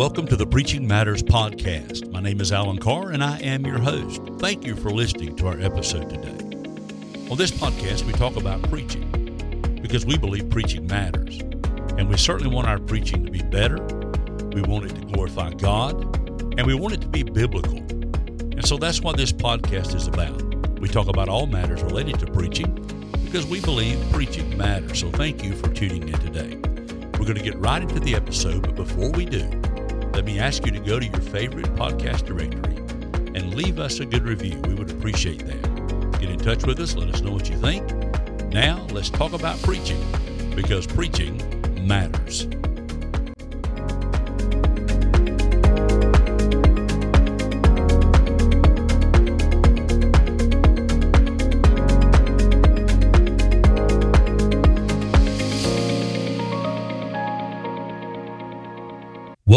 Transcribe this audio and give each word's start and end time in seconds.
Welcome 0.00 0.26
to 0.28 0.36
the 0.36 0.46
Preaching 0.46 0.88
Matters 0.88 1.22
podcast. 1.22 2.10
My 2.10 2.22
name 2.22 2.40
is 2.40 2.52
Alan 2.52 2.78
Carr 2.78 3.10
and 3.10 3.22
I 3.22 3.38
am 3.40 3.66
your 3.66 3.78
host. 3.78 4.22
Thank 4.38 4.64
you 4.64 4.74
for 4.74 4.88
listening 4.88 5.36
to 5.36 5.46
our 5.46 5.60
episode 5.60 6.08
today. 6.08 6.42
On 7.30 7.36
this 7.36 7.50
podcast, 7.50 8.06
we 8.06 8.14
talk 8.14 8.36
about 8.36 8.62
preaching 8.70 9.78
because 9.82 10.06
we 10.06 10.16
believe 10.16 10.48
preaching 10.48 10.86
matters. 10.86 11.40
And 11.98 12.08
we 12.08 12.16
certainly 12.16 12.50
want 12.50 12.66
our 12.66 12.78
preaching 12.78 13.26
to 13.26 13.30
be 13.30 13.42
better. 13.42 13.76
We 14.54 14.62
want 14.62 14.86
it 14.86 14.94
to 14.94 15.02
glorify 15.02 15.50
God 15.50 16.02
and 16.58 16.66
we 16.66 16.72
want 16.72 16.94
it 16.94 17.02
to 17.02 17.08
be 17.08 17.22
biblical. 17.22 17.76
And 17.76 18.66
so 18.66 18.78
that's 18.78 19.02
what 19.02 19.18
this 19.18 19.34
podcast 19.34 19.94
is 19.94 20.06
about. 20.06 20.80
We 20.80 20.88
talk 20.88 21.08
about 21.08 21.28
all 21.28 21.46
matters 21.46 21.82
related 21.82 22.18
to 22.20 22.26
preaching 22.26 22.72
because 23.26 23.44
we 23.44 23.60
believe 23.60 24.00
preaching 24.10 24.56
matters. 24.56 24.98
So 24.98 25.10
thank 25.10 25.44
you 25.44 25.54
for 25.54 25.68
tuning 25.68 26.08
in 26.08 26.18
today. 26.20 26.56
We're 27.18 27.26
going 27.26 27.36
to 27.36 27.44
get 27.44 27.58
right 27.58 27.82
into 27.82 28.00
the 28.00 28.14
episode, 28.14 28.62
but 28.62 28.76
before 28.76 29.10
we 29.10 29.26
do, 29.26 29.60
let 30.12 30.24
me 30.24 30.38
ask 30.38 30.64
you 30.66 30.72
to 30.72 30.80
go 30.80 30.98
to 30.98 31.06
your 31.06 31.20
favorite 31.20 31.66
podcast 31.76 32.24
directory 32.24 32.76
and 33.34 33.54
leave 33.54 33.78
us 33.78 34.00
a 34.00 34.06
good 34.06 34.24
review. 34.24 34.60
We 34.66 34.74
would 34.74 34.90
appreciate 34.90 35.46
that. 35.46 36.20
Get 36.20 36.30
in 36.30 36.38
touch 36.38 36.64
with 36.66 36.78
us, 36.80 36.94
let 36.94 37.08
us 37.14 37.20
know 37.20 37.32
what 37.32 37.48
you 37.48 37.56
think. 37.56 37.88
Now, 38.52 38.86
let's 38.90 39.10
talk 39.10 39.32
about 39.32 39.60
preaching 39.62 40.04
because 40.54 40.86
preaching 40.86 41.86
matters. 41.86 42.46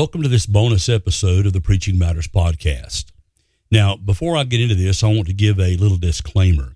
Welcome 0.03 0.23
to 0.23 0.27
this 0.27 0.45
bonus 0.45 0.89
episode 0.89 1.45
of 1.45 1.53
the 1.53 1.61
Preaching 1.61 1.97
Matters 1.97 2.27
podcast. 2.27 3.05
Now, 3.71 3.95
before 3.95 4.35
I 4.35 4.43
get 4.43 4.59
into 4.59 4.75
this, 4.75 5.01
I 5.01 5.07
want 5.07 5.27
to 5.27 5.33
give 5.33 5.61
a 5.61 5.77
little 5.77 5.95
disclaimer. 5.95 6.75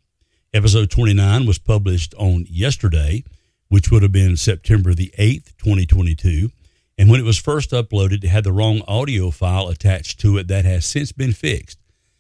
Episode 0.53 0.89
29 0.89 1.45
was 1.45 1.57
published 1.57 2.15
on 2.17 2.45
yesterday, 2.49 3.25
which 3.67 3.91
would 3.91 4.01
have 4.01 4.13
been 4.13 4.37
September 4.37 4.93
the 4.93 5.13
8th, 5.19 5.57
2022. 5.57 6.51
And 6.97 7.09
when 7.09 7.19
it 7.19 7.25
was 7.25 7.37
first 7.37 7.71
uploaded, 7.71 8.23
it 8.23 8.29
had 8.29 8.45
the 8.45 8.53
wrong 8.53 8.81
audio 8.87 9.29
file 9.29 9.67
attached 9.67 10.21
to 10.21 10.37
it 10.37 10.47
that 10.47 10.63
has 10.63 10.85
since 10.85 11.11
been 11.11 11.33
fixed. 11.33 11.79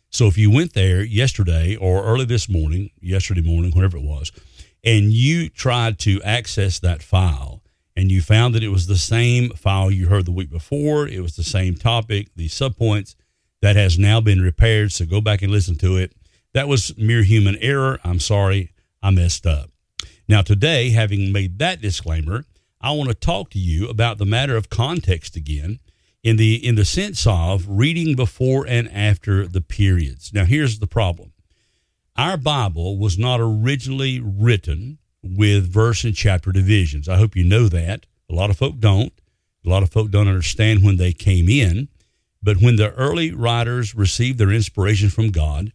So 0.09 0.27
if 0.27 0.37
you 0.37 0.51
went 0.51 0.73
there 0.73 1.05
yesterday 1.05 1.77
or 1.77 2.03
early 2.03 2.25
this 2.25 2.49
morning, 2.49 2.89
yesterday 2.99 3.41
morning, 3.41 3.71
whatever 3.71 3.95
it 3.95 4.03
was, 4.03 4.33
and 4.83 5.13
you 5.13 5.47
tried 5.47 5.99
to 5.99 6.21
access 6.23 6.79
that 6.79 7.01
file, 7.01 7.63
and 7.97 8.11
you 8.11 8.21
found 8.21 8.53
that 8.53 8.63
it 8.63 8.69
was 8.69 8.85
the 8.85 8.95
same 8.95 9.49
file 9.49 9.89
you 9.89 10.07
heard 10.07 10.27
the 10.27 10.31
week 10.31 10.51
before. 10.51 11.07
It 11.07 11.19
was 11.19 11.35
the 11.35 11.43
same 11.43 11.73
topic, 11.73 12.29
the 12.35 12.47
subpoints 12.47 13.15
that 13.63 13.75
has 13.75 13.97
now 13.97 14.21
been 14.21 14.39
repaired. 14.39 14.91
So 14.91 15.03
go 15.03 15.19
back 15.19 15.41
and 15.41 15.51
listen 15.51 15.75
to 15.79 15.97
it. 15.97 16.13
That 16.53 16.67
was 16.67 16.95
mere 16.95 17.23
human 17.23 17.55
error. 17.55 17.99
I'm 18.03 18.19
sorry, 18.19 18.71
I 19.01 19.09
messed 19.09 19.47
up. 19.47 19.71
Now, 20.29 20.43
today, 20.43 20.91
having 20.91 21.31
made 21.31 21.57
that 21.57 21.81
disclaimer, 21.81 22.45
I 22.79 22.91
want 22.91 23.09
to 23.09 23.15
talk 23.15 23.49
to 23.51 23.59
you 23.59 23.89
about 23.89 24.19
the 24.19 24.25
matter 24.25 24.55
of 24.55 24.69
context 24.69 25.35
again 25.35 25.79
in 26.21 26.37
the 26.37 26.55
in 26.55 26.75
the 26.75 26.85
sense 26.85 27.25
of 27.25 27.65
reading 27.67 28.15
before 28.15 28.67
and 28.67 28.87
after 28.93 29.47
the 29.47 29.61
periods. 29.61 30.31
Now, 30.31 30.45
here's 30.45 30.77
the 30.77 30.85
problem. 30.85 31.33
Our 32.15 32.37
Bible 32.37 32.99
was 32.99 33.17
not 33.17 33.39
originally 33.41 34.19
written 34.19 34.99
with 35.35 35.71
verse 35.71 36.03
and 36.03 36.15
chapter 36.15 36.51
divisions. 36.51 37.09
I 37.09 37.17
hope 37.17 37.35
you 37.35 37.43
know 37.43 37.67
that. 37.67 38.05
A 38.29 38.35
lot 38.35 38.49
of 38.49 38.57
folk 38.57 38.79
don't. 38.79 39.13
A 39.65 39.69
lot 39.69 39.83
of 39.83 39.91
folk 39.91 40.11
don't 40.11 40.27
understand 40.27 40.83
when 40.83 40.97
they 40.97 41.13
came 41.13 41.49
in. 41.49 41.89
But 42.41 42.57
when 42.57 42.75
the 42.75 42.93
early 42.93 43.31
writers 43.31 43.95
received 43.95 44.37
their 44.37 44.51
inspiration 44.51 45.09
from 45.09 45.31
God 45.31 45.73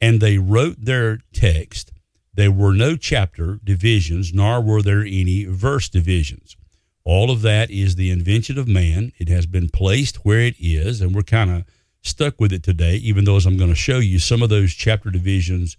and 0.00 0.20
they 0.20 0.38
wrote 0.38 0.76
their 0.78 1.18
text, 1.32 1.92
there 2.32 2.50
were 2.50 2.72
no 2.72 2.96
chapter 2.96 3.60
divisions, 3.62 4.32
nor 4.32 4.60
were 4.60 4.82
there 4.82 5.02
any 5.02 5.44
verse 5.44 5.88
divisions. 5.88 6.56
All 7.04 7.30
of 7.30 7.42
that 7.42 7.70
is 7.70 7.96
the 7.96 8.10
invention 8.10 8.58
of 8.58 8.66
man. 8.66 9.12
It 9.18 9.28
has 9.28 9.46
been 9.46 9.68
placed 9.68 10.24
where 10.24 10.40
it 10.40 10.56
is, 10.58 11.00
and 11.00 11.14
we're 11.14 11.22
kind 11.22 11.50
of 11.50 11.64
stuck 12.00 12.40
with 12.40 12.52
it 12.52 12.62
today, 12.62 12.96
even 12.96 13.24
though, 13.24 13.36
as 13.36 13.46
I'm 13.46 13.58
going 13.58 13.70
to 13.70 13.76
show 13.76 13.98
you, 13.98 14.18
some 14.18 14.42
of 14.42 14.48
those 14.48 14.72
chapter 14.72 15.10
divisions 15.10 15.76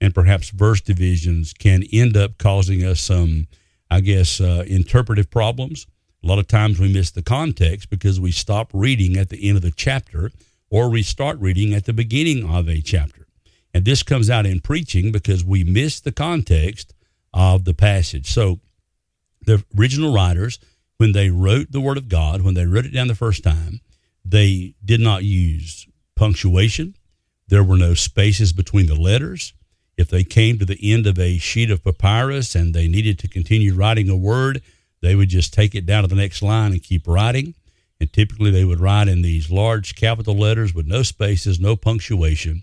and 0.00 0.14
perhaps 0.14 0.50
verse 0.50 0.80
divisions 0.80 1.52
can 1.52 1.82
end 1.92 2.16
up 2.16 2.38
causing 2.38 2.84
us 2.84 3.00
some, 3.00 3.46
I 3.90 4.00
guess, 4.00 4.40
uh, 4.40 4.64
interpretive 4.66 5.30
problems. 5.30 5.86
A 6.22 6.26
lot 6.26 6.38
of 6.38 6.48
times 6.48 6.78
we 6.78 6.92
miss 6.92 7.10
the 7.10 7.22
context 7.22 7.88
because 7.88 8.18
we 8.18 8.32
stop 8.32 8.70
reading 8.72 9.16
at 9.16 9.28
the 9.28 9.48
end 9.48 9.56
of 9.56 9.62
the 9.62 9.70
chapter 9.70 10.30
or 10.70 10.88
we 10.88 11.02
start 11.02 11.38
reading 11.38 11.72
at 11.72 11.84
the 11.84 11.92
beginning 11.92 12.48
of 12.48 12.68
a 12.68 12.80
chapter. 12.80 13.26
And 13.72 13.84
this 13.84 14.02
comes 14.02 14.30
out 14.30 14.46
in 14.46 14.60
preaching 14.60 15.12
because 15.12 15.44
we 15.44 15.62
miss 15.62 16.00
the 16.00 16.12
context 16.12 16.94
of 17.32 17.64
the 17.64 17.74
passage. 17.74 18.32
So 18.32 18.60
the 19.44 19.62
original 19.78 20.12
writers, 20.12 20.58
when 20.96 21.12
they 21.12 21.30
wrote 21.30 21.70
the 21.70 21.80
Word 21.80 21.98
of 21.98 22.08
God, 22.08 22.42
when 22.42 22.54
they 22.54 22.66
wrote 22.66 22.86
it 22.86 22.92
down 22.92 23.08
the 23.08 23.14
first 23.14 23.44
time, 23.44 23.80
they 24.24 24.74
did 24.84 25.00
not 25.00 25.24
use 25.24 25.86
punctuation. 26.16 26.96
There 27.48 27.62
were 27.62 27.76
no 27.76 27.94
spaces 27.94 28.52
between 28.52 28.86
the 28.86 28.96
letters. 28.96 29.52
If 29.96 30.08
they 30.08 30.24
came 30.24 30.58
to 30.58 30.64
the 30.64 30.78
end 30.92 31.06
of 31.06 31.18
a 31.18 31.38
sheet 31.38 31.70
of 31.70 31.82
papyrus 31.82 32.54
and 32.54 32.74
they 32.74 32.86
needed 32.86 33.18
to 33.20 33.28
continue 33.28 33.74
writing 33.74 34.08
a 34.08 34.16
word, 34.16 34.62
they 35.00 35.14
would 35.14 35.28
just 35.28 35.54
take 35.54 35.74
it 35.74 35.86
down 35.86 36.02
to 36.02 36.08
the 36.08 36.14
next 36.14 36.42
line 36.42 36.72
and 36.72 36.82
keep 36.82 37.06
writing. 37.06 37.54
And 37.98 38.12
typically 38.12 38.50
they 38.50 38.64
would 38.64 38.80
write 38.80 39.08
in 39.08 39.22
these 39.22 39.50
large 39.50 39.94
capital 39.94 40.36
letters 40.36 40.74
with 40.74 40.86
no 40.86 41.02
spaces, 41.02 41.58
no 41.58 41.76
punctuation. 41.76 42.62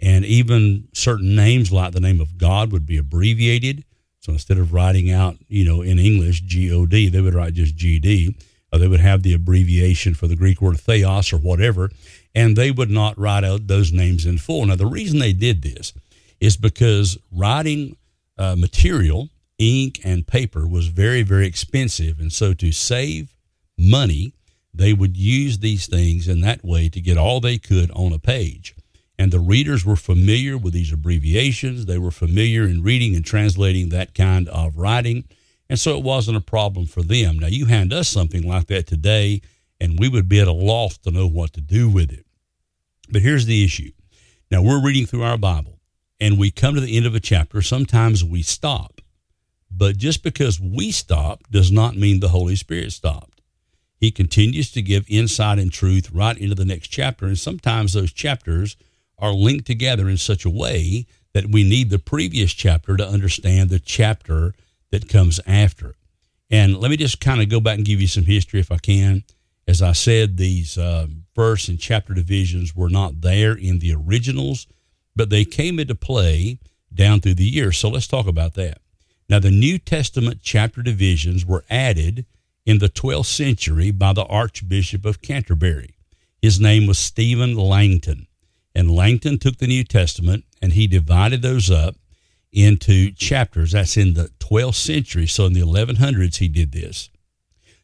And 0.00 0.24
even 0.24 0.88
certain 0.92 1.36
names 1.36 1.70
like 1.70 1.92
the 1.92 2.00
name 2.00 2.20
of 2.20 2.38
God 2.38 2.72
would 2.72 2.84
be 2.84 2.98
abbreviated. 2.98 3.84
So 4.18 4.32
instead 4.32 4.58
of 4.58 4.72
writing 4.72 5.12
out, 5.12 5.36
you 5.48 5.64
know, 5.64 5.82
in 5.82 5.98
English, 5.98 6.40
G 6.40 6.72
O 6.72 6.86
D, 6.86 7.08
they 7.08 7.20
would 7.20 7.34
write 7.34 7.54
just 7.54 7.76
G 7.76 8.00
D. 8.00 8.34
Or 8.72 8.78
they 8.80 8.88
would 8.88 8.98
have 8.98 9.22
the 9.22 9.34
abbreviation 9.34 10.14
for 10.14 10.26
the 10.26 10.34
Greek 10.34 10.60
word 10.60 10.80
theos 10.80 11.32
or 11.32 11.38
whatever. 11.38 11.90
And 12.34 12.56
they 12.56 12.72
would 12.72 12.90
not 12.90 13.16
write 13.16 13.44
out 13.44 13.68
those 13.68 13.92
names 13.92 14.26
in 14.26 14.38
full. 14.38 14.66
Now, 14.66 14.74
the 14.74 14.86
reason 14.86 15.20
they 15.20 15.32
did 15.32 15.62
this 15.62 15.92
is 16.44 16.56
because 16.58 17.16
writing 17.32 17.96
uh, 18.36 18.54
material, 18.54 19.30
ink 19.58 20.00
and 20.04 20.26
paper, 20.26 20.66
was 20.66 20.88
very, 20.88 21.22
very 21.22 21.46
expensive. 21.46 22.20
And 22.20 22.32
so 22.32 22.52
to 22.54 22.70
save 22.70 23.34
money, 23.78 24.34
they 24.72 24.92
would 24.92 25.16
use 25.16 25.58
these 25.58 25.86
things 25.86 26.28
in 26.28 26.42
that 26.42 26.62
way 26.62 26.90
to 26.90 27.00
get 27.00 27.16
all 27.16 27.40
they 27.40 27.56
could 27.56 27.90
on 27.92 28.12
a 28.12 28.18
page. 28.18 28.74
And 29.18 29.32
the 29.32 29.38
readers 29.38 29.86
were 29.86 29.96
familiar 29.96 30.58
with 30.58 30.74
these 30.74 30.92
abbreviations. 30.92 31.86
They 31.86 31.98
were 31.98 32.10
familiar 32.10 32.64
in 32.64 32.82
reading 32.82 33.14
and 33.14 33.24
translating 33.24 33.88
that 33.88 34.14
kind 34.14 34.48
of 34.48 34.76
writing. 34.76 35.24
And 35.70 35.78
so 35.78 35.96
it 35.96 36.04
wasn't 36.04 36.36
a 36.36 36.42
problem 36.42 36.86
for 36.86 37.02
them. 37.02 37.38
Now, 37.38 37.46
you 37.46 37.66
hand 37.66 37.92
us 37.92 38.08
something 38.08 38.46
like 38.46 38.66
that 38.66 38.86
today, 38.86 39.40
and 39.80 39.98
we 39.98 40.08
would 40.08 40.28
be 40.28 40.40
at 40.40 40.48
a 40.48 40.52
loss 40.52 40.98
to 40.98 41.10
know 41.10 41.26
what 41.26 41.54
to 41.54 41.60
do 41.62 41.88
with 41.88 42.12
it. 42.12 42.26
But 43.08 43.22
here's 43.22 43.46
the 43.46 43.64
issue. 43.64 43.92
Now, 44.50 44.60
we're 44.60 44.84
reading 44.84 45.06
through 45.06 45.22
our 45.22 45.38
Bible 45.38 45.78
and 46.24 46.38
we 46.38 46.50
come 46.50 46.74
to 46.74 46.80
the 46.80 46.96
end 46.96 47.04
of 47.04 47.14
a 47.14 47.20
chapter, 47.20 47.60
sometimes 47.60 48.24
we 48.24 48.40
stop. 48.40 49.02
But 49.70 49.98
just 49.98 50.22
because 50.22 50.58
we 50.58 50.90
stop 50.90 51.42
does 51.50 51.70
not 51.70 51.96
mean 51.96 52.20
the 52.20 52.30
Holy 52.30 52.56
Spirit 52.56 52.94
stopped. 52.94 53.42
He 54.00 54.10
continues 54.10 54.72
to 54.72 54.80
give 54.80 55.04
insight 55.06 55.58
and 55.58 55.70
truth 55.70 56.10
right 56.12 56.38
into 56.38 56.54
the 56.54 56.64
next 56.64 56.88
chapter. 56.88 57.26
And 57.26 57.38
sometimes 57.38 57.92
those 57.92 58.10
chapters 58.10 58.78
are 59.18 59.34
linked 59.34 59.66
together 59.66 60.08
in 60.08 60.16
such 60.16 60.46
a 60.46 60.50
way 60.50 61.04
that 61.34 61.50
we 61.50 61.62
need 61.62 61.90
the 61.90 61.98
previous 61.98 62.54
chapter 62.54 62.96
to 62.96 63.06
understand 63.06 63.68
the 63.68 63.78
chapter 63.78 64.54
that 64.92 65.10
comes 65.10 65.40
after. 65.46 65.94
And 66.50 66.78
let 66.78 66.90
me 66.90 66.96
just 66.96 67.20
kind 67.20 67.42
of 67.42 67.50
go 67.50 67.60
back 67.60 67.76
and 67.76 67.86
give 67.86 68.00
you 68.00 68.06
some 68.06 68.24
history 68.24 68.60
if 68.60 68.72
I 68.72 68.78
can. 68.78 69.24
As 69.68 69.82
I 69.82 69.92
said, 69.92 70.38
these 70.38 70.78
uh, 70.78 71.06
verse 71.36 71.68
and 71.68 71.78
chapter 71.78 72.14
divisions 72.14 72.74
were 72.74 72.88
not 72.88 73.20
there 73.20 73.52
in 73.52 73.80
the 73.80 73.92
originals 73.92 74.66
but 75.16 75.30
they 75.30 75.44
came 75.44 75.78
into 75.78 75.94
play 75.94 76.58
down 76.92 77.20
through 77.20 77.34
the 77.34 77.44
years. 77.44 77.78
So 77.78 77.88
let's 77.88 78.06
talk 78.06 78.26
about 78.26 78.54
that. 78.54 78.78
Now, 79.28 79.38
the 79.38 79.50
New 79.50 79.78
Testament 79.78 80.40
chapter 80.42 80.82
divisions 80.82 81.46
were 81.46 81.64
added 81.70 82.26
in 82.66 82.78
the 82.78 82.88
12th 82.88 83.26
century 83.26 83.90
by 83.90 84.12
the 84.12 84.24
Archbishop 84.24 85.04
of 85.04 85.22
Canterbury. 85.22 85.96
His 86.40 86.60
name 86.60 86.86
was 86.86 86.98
Stephen 86.98 87.56
Langton. 87.56 88.26
And 88.74 88.90
Langton 88.90 89.38
took 89.38 89.58
the 89.58 89.66
New 89.66 89.84
Testament 89.84 90.44
and 90.60 90.72
he 90.72 90.86
divided 90.86 91.42
those 91.42 91.70
up 91.70 91.96
into 92.52 93.12
chapters. 93.12 93.72
That's 93.72 93.96
in 93.96 94.14
the 94.14 94.30
12th 94.40 94.74
century. 94.74 95.26
So 95.26 95.46
in 95.46 95.52
the 95.52 95.60
1100s, 95.60 96.36
he 96.36 96.48
did 96.48 96.72
this. 96.72 97.08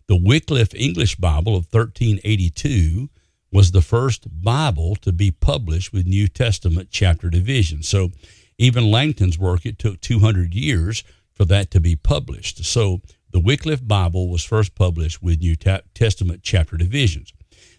The 0.08 0.16
Wycliffe 0.16 0.74
English 0.74 1.16
Bible 1.16 1.56
of 1.56 1.72
1382 1.72 3.08
was 3.52 3.72
the 3.72 3.82
first 3.82 4.42
Bible 4.42 4.96
to 4.96 5.12
be 5.12 5.30
published 5.30 5.92
with 5.92 6.06
New 6.06 6.28
Testament 6.28 6.88
chapter 6.90 7.30
division. 7.30 7.82
So 7.82 8.10
even 8.58 8.90
Langton's 8.90 9.38
work, 9.38 9.66
it 9.66 9.78
took 9.78 10.00
200 10.00 10.54
years 10.54 11.02
for 11.32 11.44
that 11.46 11.70
to 11.72 11.80
be 11.80 11.96
published. 11.96 12.64
So 12.64 13.00
the 13.32 13.40
Wycliffe 13.40 13.86
Bible 13.86 14.28
was 14.28 14.44
first 14.44 14.74
published 14.74 15.22
with 15.22 15.40
New 15.40 15.56
Testament 15.56 16.40
chapter 16.42 16.76
divisions. 16.76 17.32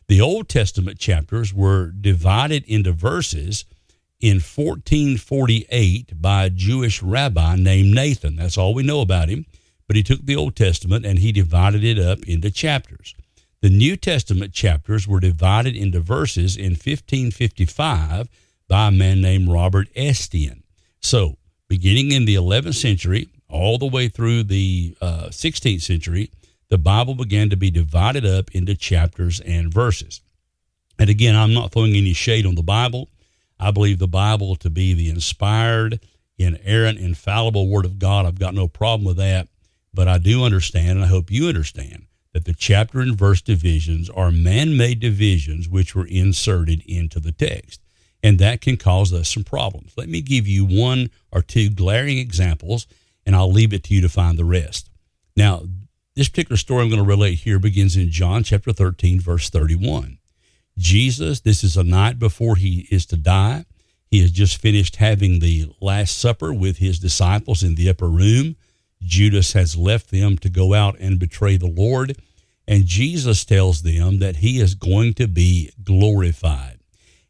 The 0.07 0.19
Old 0.19 0.49
Testament 0.49 0.99
chapters 0.99 1.53
were 1.53 1.91
divided 1.91 2.65
into 2.65 2.91
verses 2.91 3.65
in 4.19 4.35
1448 4.35 6.21
by 6.21 6.45
a 6.45 6.49
Jewish 6.49 7.01
rabbi 7.01 7.55
named 7.55 7.93
Nathan. 7.93 8.35
That's 8.35 8.57
all 8.57 8.73
we 8.73 8.83
know 8.83 9.01
about 9.01 9.29
him. 9.29 9.45
But 9.87 9.95
he 9.95 10.03
took 10.03 10.25
the 10.25 10.35
Old 10.35 10.55
Testament 10.55 11.05
and 11.05 11.19
he 11.19 11.31
divided 11.31 11.83
it 11.83 11.99
up 11.99 12.23
into 12.23 12.49
chapters. 12.49 13.13
The 13.61 13.69
New 13.69 13.95
Testament 13.95 14.53
chapters 14.53 15.07
were 15.07 15.19
divided 15.19 15.75
into 15.75 15.99
verses 15.99 16.57
in 16.57 16.71
1555 16.71 18.27
by 18.67 18.87
a 18.87 18.91
man 18.91 19.21
named 19.21 19.49
Robert 19.49 19.87
Estienne. 19.95 20.63
So, 20.99 21.37
beginning 21.67 22.11
in 22.11 22.25
the 22.25 22.33
11th 22.33 22.73
century, 22.73 23.29
all 23.47 23.77
the 23.77 23.85
way 23.85 24.07
through 24.07 24.45
the 24.45 24.95
uh, 24.99 25.27
16th 25.29 25.81
century, 25.81 26.31
the 26.69 26.79
Bible 26.79 27.13
began 27.13 27.51
to 27.51 27.55
be 27.55 27.69
divided 27.69 28.25
up 28.25 28.49
into 28.51 28.73
chapters 28.73 29.39
and 29.41 29.71
verses. 29.71 30.21
And 30.97 31.11
again, 31.11 31.35
I'm 31.35 31.53
not 31.53 31.71
throwing 31.71 31.95
any 31.95 32.13
shade 32.13 32.47
on 32.47 32.55
the 32.55 32.63
Bible. 32.63 33.09
I 33.59 33.69
believe 33.69 33.99
the 33.99 34.07
Bible 34.07 34.55
to 34.55 34.71
be 34.71 34.95
the 34.95 35.09
inspired, 35.09 35.99
inerrant, 36.39 36.97
infallible 36.97 37.67
Word 37.67 37.85
of 37.85 37.99
God. 37.99 38.25
I've 38.25 38.39
got 38.39 38.55
no 38.55 38.67
problem 38.67 39.05
with 39.05 39.17
that. 39.17 39.49
But 39.93 40.07
I 40.07 40.17
do 40.17 40.45
understand, 40.45 40.89
and 40.97 41.03
I 41.03 41.07
hope 41.07 41.29
you 41.29 41.47
understand, 41.47 42.07
that 42.33 42.45
the 42.45 42.53
chapter 42.53 42.99
and 42.99 43.17
verse 43.17 43.41
divisions 43.41 44.09
are 44.09 44.31
man 44.31 44.77
made 44.77 44.99
divisions 44.99 45.67
which 45.67 45.95
were 45.95 46.07
inserted 46.07 46.81
into 46.87 47.19
the 47.19 47.31
text. 47.31 47.81
And 48.23 48.39
that 48.39 48.61
can 48.61 48.77
cause 48.77 49.13
us 49.13 49.29
some 49.29 49.43
problems. 49.43 49.93
Let 49.97 50.07
me 50.07 50.21
give 50.21 50.47
you 50.47 50.63
one 50.65 51.09
or 51.31 51.41
two 51.41 51.69
glaring 51.69 52.19
examples, 52.19 52.87
and 53.25 53.35
I'll 53.35 53.51
leave 53.51 53.73
it 53.73 53.83
to 53.85 53.95
you 53.95 54.01
to 54.01 54.09
find 54.09 54.37
the 54.37 54.45
rest. 54.45 54.89
Now, 55.35 55.63
this 56.15 56.29
particular 56.29 56.57
story 56.57 56.83
I'm 56.83 56.89
going 56.89 57.01
to 57.01 57.07
relate 57.07 57.39
here 57.39 57.57
begins 57.57 57.95
in 57.95 58.11
John 58.11 58.43
chapter 58.43 58.71
13, 58.71 59.19
verse 59.19 59.49
31. 59.49 60.19
Jesus, 60.77 61.39
this 61.41 61.63
is 61.63 61.77
a 61.77 61.83
night 61.83 62.19
before 62.19 62.55
he 62.55 62.87
is 62.91 63.05
to 63.07 63.17
die. 63.17 63.65
He 64.07 64.21
has 64.21 64.31
just 64.31 64.57
finished 64.61 64.97
having 64.97 65.39
the 65.39 65.71
Last 65.79 66.19
Supper 66.19 66.53
with 66.53 66.77
his 66.77 66.99
disciples 66.99 67.63
in 67.63 67.75
the 67.75 67.89
upper 67.89 68.09
room. 68.09 68.57
Judas 69.03 69.53
has 69.53 69.75
left 69.75 70.11
them 70.11 70.37
to 70.39 70.49
go 70.49 70.73
out 70.73 70.97
and 70.99 71.19
betray 71.19 71.57
the 71.57 71.67
Lord. 71.67 72.17
And 72.67 72.85
Jesus 72.85 73.43
tells 73.43 73.81
them 73.81 74.19
that 74.19 74.37
he 74.37 74.59
is 74.59 74.75
going 74.75 75.13
to 75.15 75.27
be 75.27 75.71
glorified. 75.83 76.79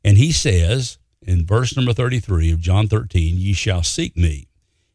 And 0.04 0.18
he 0.18 0.32
says 0.32 0.98
in 1.22 1.46
verse 1.46 1.76
number 1.76 1.94
33 1.94 2.52
of 2.52 2.60
John 2.60 2.88
13, 2.88 3.38
Ye 3.38 3.54
shall 3.54 3.84
seek 3.84 4.18
me. 4.18 4.48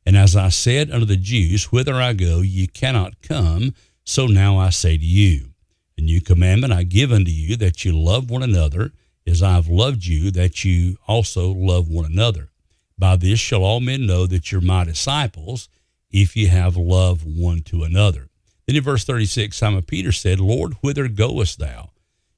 And 0.05 0.17
as 0.17 0.37
I 0.37 0.51
said 0.51 0.91
unto 0.91 1.07
the 1.07 1.17
Jews, 1.17 1.73
Whither 1.73 1.95
I 1.95 2.13
go, 2.13 2.41
ye 2.41 2.67
cannot 2.67 3.21
come. 3.23 3.75
So 4.05 4.27
now 4.27 4.57
I 4.59 4.71
say 4.71 4.97
to 4.97 5.05
you, 5.05 5.51
A 5.99 6.01
new 6.01 6.21
commandment 6.21 6.73
I 6.73 6.85
give 6.85 7.11
unto 7.11 7.31
you, 7.31 7.57
that 7.57 7.85
you 7.85 7.99
love 7.99 8.31
one 8.31 8.43
another, 8.43 8.93
as 9.27 9.43
I 9.43 9.55
have 9.55 9.69
loved 9.69 10.07
you, 10.07 10.31
that 10.33 10.65
you 10.65 10.99
also 11.09 11.51
love 11.51 11.89
one 11.89 12.05
another. 12.05 12.51
By 12.99 13.17
this 13.17 13.41
shall 13.41 13.65
all 13.65 13.81
men 13.81 14.07
know 14.07 14.27
that 14.27 14.53
you're 14.53 14.61
my 14.61 14.85
disciples, 14.85 15.69
if 16.11 16.37
you 16.37 16.49
have 16.49 16.77
love 16.77 17.25
one 17.25 17.61
to 17.63 17.83
another. 17.83 18.29
Then 18.67 18.77
in 18.77 18.83
verse 18.83 19.05
36, 19.05 19.57
Simon 19.57 19.83
Peter 19.83 20.13
said, 20.13 20.41
Lord, 20.41 20.75
whither 20.83 21.09
goest 21.09 21.59
thou? 21.59 21.91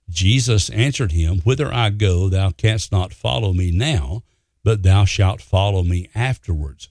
Jesus 0.08 0.70
answered 0.70 1.12
him, 1.12 1.40
Whither 1.40 1.72
I 1.72 1.90
go, 1.90 2.28
thou 2.28 2.50
canst 2.50 2.92
not 2.92 3.12
follow 3.12 3.52
me 3.52 3.70
now, 3.70 4.22
but 4.64 4.82
thou 4.82 5.04
shalt 5.04 5.40
follow 5.40 5.82
me 5.82 6.08
afterwards. 6.14 6.88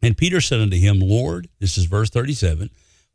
And 0.00 0.16
Peter 0.16 0.40
said 0.40 0.60
unto 0.60 0.76
him, 0.76 0.98
Lord, 0.98 1.48
this 1.60 1.78
is 1.78 1.84
verse 1.84 2.10
37, 2.10 2.70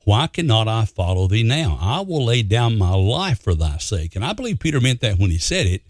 why 0.06 0.28
cannot 0.28 0.70
I 0.70 0.86
follow 0.86 1.28
thee 1.28 1.44
now? 1.44 1.78
I 1.82 2.00
will 2.00 2.24
lay 2.24 2.42
down 2.42 2.78
my 2.78 2.94
life 2.96 3.42
for 3.42 3.54
thy 3.54 3.78
sake. 3.78 4.16
And 4.16 4.24
I 4.24 4.32
believe 4.32 4.60
Peter 4.60 4.80
meant 4.80 5.02
that 5.02 5.20
when 5.20 5.32
he 5.32 5.38
said 5.38 5.66
it. 5.66 5.82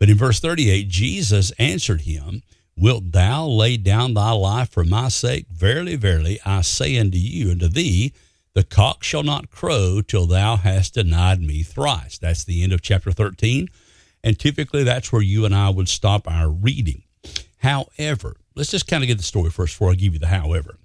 But 0.00 0.10
in 0.10 0.16
verse 0.16 0.40
38, 0.40 0.88
Jesus 0.88 1.52
answered 1.52 2.00
him, 2.00 2.42
Wilt 2.80 3.12
thou 3.12 3.46
lay 3.46 3.76
down 3.76 4.14
thy 4.14 4.30
life 4.32 4.70
for 4.70 4.84
my 4.84 5.10
sake? 5.10 5.44
Verily, 5.52 5.96
verily, 5.96 6.40
I 6.46 6.62
say 6.62 6.96
unto 6.98 7.18
you 7.18 7.50
and 7.50 7.60
to 7.60 7.68
thee, 7.68 8.14
the 8.54 8.64
cock 8.64 9.02
shall 9.04 9.22
not 9.22 9.50
crow 9.50 10.00
till 10.00 10.26
thou 10.26 10.56
hast 10.56 10.94
denied 10.94 11.42
me 11.42 11.62
thrice. 11.62 12.16
That's 12.16 12.42
the 12.42 12.62
end 12.62 12.72
of 12.72 12.80
chapter 12.80 13.12
13. 13.12 13.68
And 14.24 14.38
typically 14.38 14.82
that's 14.82 15.12
where 15.12 15.20
you 15.20 15.44
and 15.44 15.54
I 15.54 15.68
would 15.68 15.90
stop 15.90 16.26
our 16.26 16.48
reading. 16.48 17.02
However, 17.58 18.36
let's 18.54 18.70
just 18.70 18.86
kind 18.86 19.04
of 19.04 19.08
get 19.08 19.18
the 19.18 19.24
story 19.24 19.50
first 19.50 19.74
before 19.74 19.90
I 19.90 19.94
give 19.94 20.14
you 20.14 20.18
the 20.18 20.28
however. 20.28 20.78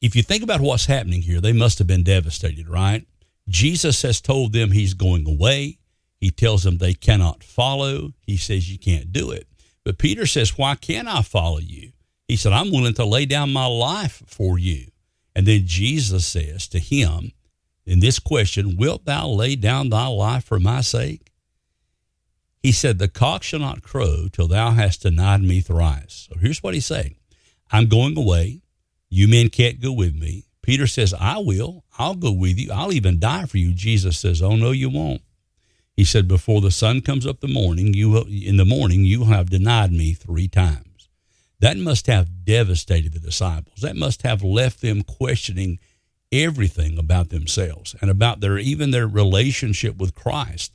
If 0.00 0.14
you 0.14 0.22
think 0.22 0.44
about 0.44 0.60
what's 0.60 0.86
happening 0.86 1.22
here, 1.22 1.40
they 1.40 1.52
must 1.52 1.78
have 1.78 1.88
been 1.88 2.04
devastated, 2.04 2.68
right? 2.68 3.04
Jesus 3.48 4.02
has 4.02 4.20
told 4.20 4.52
them 4.52 4.70
he's 4.70 4.94
going 4.94 5.26
away. 5.28 5.78
He 6.20 6.30
tells 6.30 6.62
them 6.62 6.78
they 6.78 6.94
cannot 6.94 7.42
follow. 7.42 8.12
He 8.20 8.36
says 8.36 8.70
you 8.70 8.78
can't 8.78 9.12
do 9.12 9.32
it. 9.32 9.48
But 9.84 9.98
Peter 9.98 10.26
says, 10.26 10.58
Why 10.58 10.74
can't 10.74 11.08
I 11.08 11.22
follow 11.22 11.58
you? 11.58 11.92
He 12.28 12.36
said, 12.36 12.52
I'm 12.52 12.70
willing 12.70 12.94
to 12.94 13.04
lay 13.04 13.26
down 13.26 13.52
my 13.52 13.66
life 13.66 14.22
for 14.26 14.58
you. 14.58 14.86
And 15.34 15.46
then 15.46 15.62
Jesus 15.66 16.26
says 16.26 16.68
to 16.68 16.78
him 16.78 17.32
in 17.84 18.00
this 18.00 18.18
question, 18.18 18.76
Wilt 18.76 19.04
thou 19.04 19.28
lay 19.28 19.56
down 19.56 19.88
thy 19.88 20.06
life 20.06 20.44
for 20.44 20.60
my 20.60 20.80
sake? 20.80 21.32
He 22.62 22.70
said, 22.70 22.98
The 22.98 23.08
cock 23.08 23.42
shall 23.42 23.60
not 23.60 23.82
crow 23.82 24.28
till 24.32 24.48
thou 24.48 24.70
hast 24.70 25.02
denied 25.02 25.42
me 25.42 25.60
thrice. 25.60 26.28
So 26.30 26.38
here's 26.38 26.62
what 26.62 26.74
he's 26.74 26.86
saying 26.86 27.16
I'm 27.70 27.88
going 27.88 28.16
away. 28.16 28.60
You 29.08 29.28
men 29.28 29.48
can't 29.48 29.80
go 29.80 29.92
with 29.92 30.14
me. 30.14 30.46
Peter 30.62 30.86
says, 30.86 31.12
I 31.12 31.38
will. 31.38 31.84
I'll 31.98 32.14
go 32.14 32.32
with 32.32 32.58
you. 32.58 32.70
I'll 32.72 32.92
even 32.92 33.18
die 33.18 33.46
for 33.46 33.58
you. 33.58 33.74
Jesus 33.74 34.18
says, 34.18 34.40
Oh, 34.40 34.56
no, 34.56 34.70
you 34.70 34.88
won't. 34.88 35.22
He 35.96 36.04
said, 36.04 36.26
Before 36.26 36.60
the 36.60 36.70
sun 36.70 37.00
comes 37.00 37.26
up 37.26 37.40
the 37.40 37.48
morning, 37.48 37.94
you 37.94 38.10
will, 38.10 38.26
in 38.26 38.56
the 38.56 38.64
morning, 38.64 39.04
you 39.04 39.24
have 39.24 39.50
denied 39.50 39.92
me 39.92 40.14
three 40.14 40.48
times. 40.48 41.08
That 41.60 41.76
must 41.76 42.06
have 42.06 42.44
devastated 42.44 43.12
the 43.12 43.20
disciples. 43.20 43.80
That 43.80 43.96
must 43.96 44.22
have 44.22 44.42
left 44.42 44.80
them 44.80 45.02
questioning 45.02 45.78
everything 46.32 46.98
about 46.98 47.28
themselves 47.28 47.94
and 48.00 48.10
about 48.10 48.40
their 48.40 48.58
even 48.58 48.90
their 48.90 49.06
relationship 49.06 49.98
with 49.98 50.14
Christ 50.14 50.72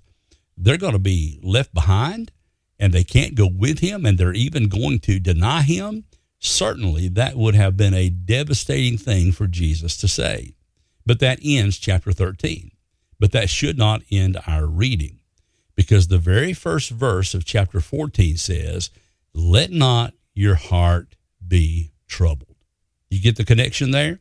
they're 0.57 0.77
going 0.77 0.93
to 0.93 0.99
be 0.99 1.39
left 1.43 1.73
behind 1.73 2.31
and 2.79 2.91
they 2.91 3.03
can't 3.03 3.35
go 3.35 3.47
with 3.47 3.79
him 3.79 4.05
and 4.05 4.17
they're 4.17 4.33
even 4.33 4.67
going 4.67 4.99
to 4.99 5.19
deny 5.19 5.61
him, 5.61 6.05
certainly 6.39 7.07
that 7.09 7.35
would 7.35 7.55
have 7.55 7.77
been 7.77 7.93
a 7.93 8.09
devastating 8.09 8.97
thing 8.97 9.31
for 9.31 9.47
Jesus 9.47 9.95
to 9.97 10.07
say. 10.07 10.55
But 11.05 11.19
that 11.19 11.39
ends 11.43 11.77
chapter 11.77 12.11
13. 12.11 12.71
But 13.19 13.31
that 13.31 13.49
should 13.49 13.77
not 13.77 14.03
end 14.11 14.37
our 14.45 14.65
reading 14.65 15.19
because 15.75 16.07
the 16.07 16.17
very 16.17 16.53
first 16.53 16.89
verse 16.89 17.33
of 17.33 17.45
chapter 17.45 17.79
14 17.79 18.37
says, 18.37 18.89
Let 19.33 19.71
not 19.71 20.13
your 20.33 20.55
heart 20.55 21.15
be 21.45 21.93
troubled. 22.07 22.55
You 23.09 23.21
get 23.21 23.37
the 23.37 23.45
connection 23.45 23.91
there? 23.91 24.19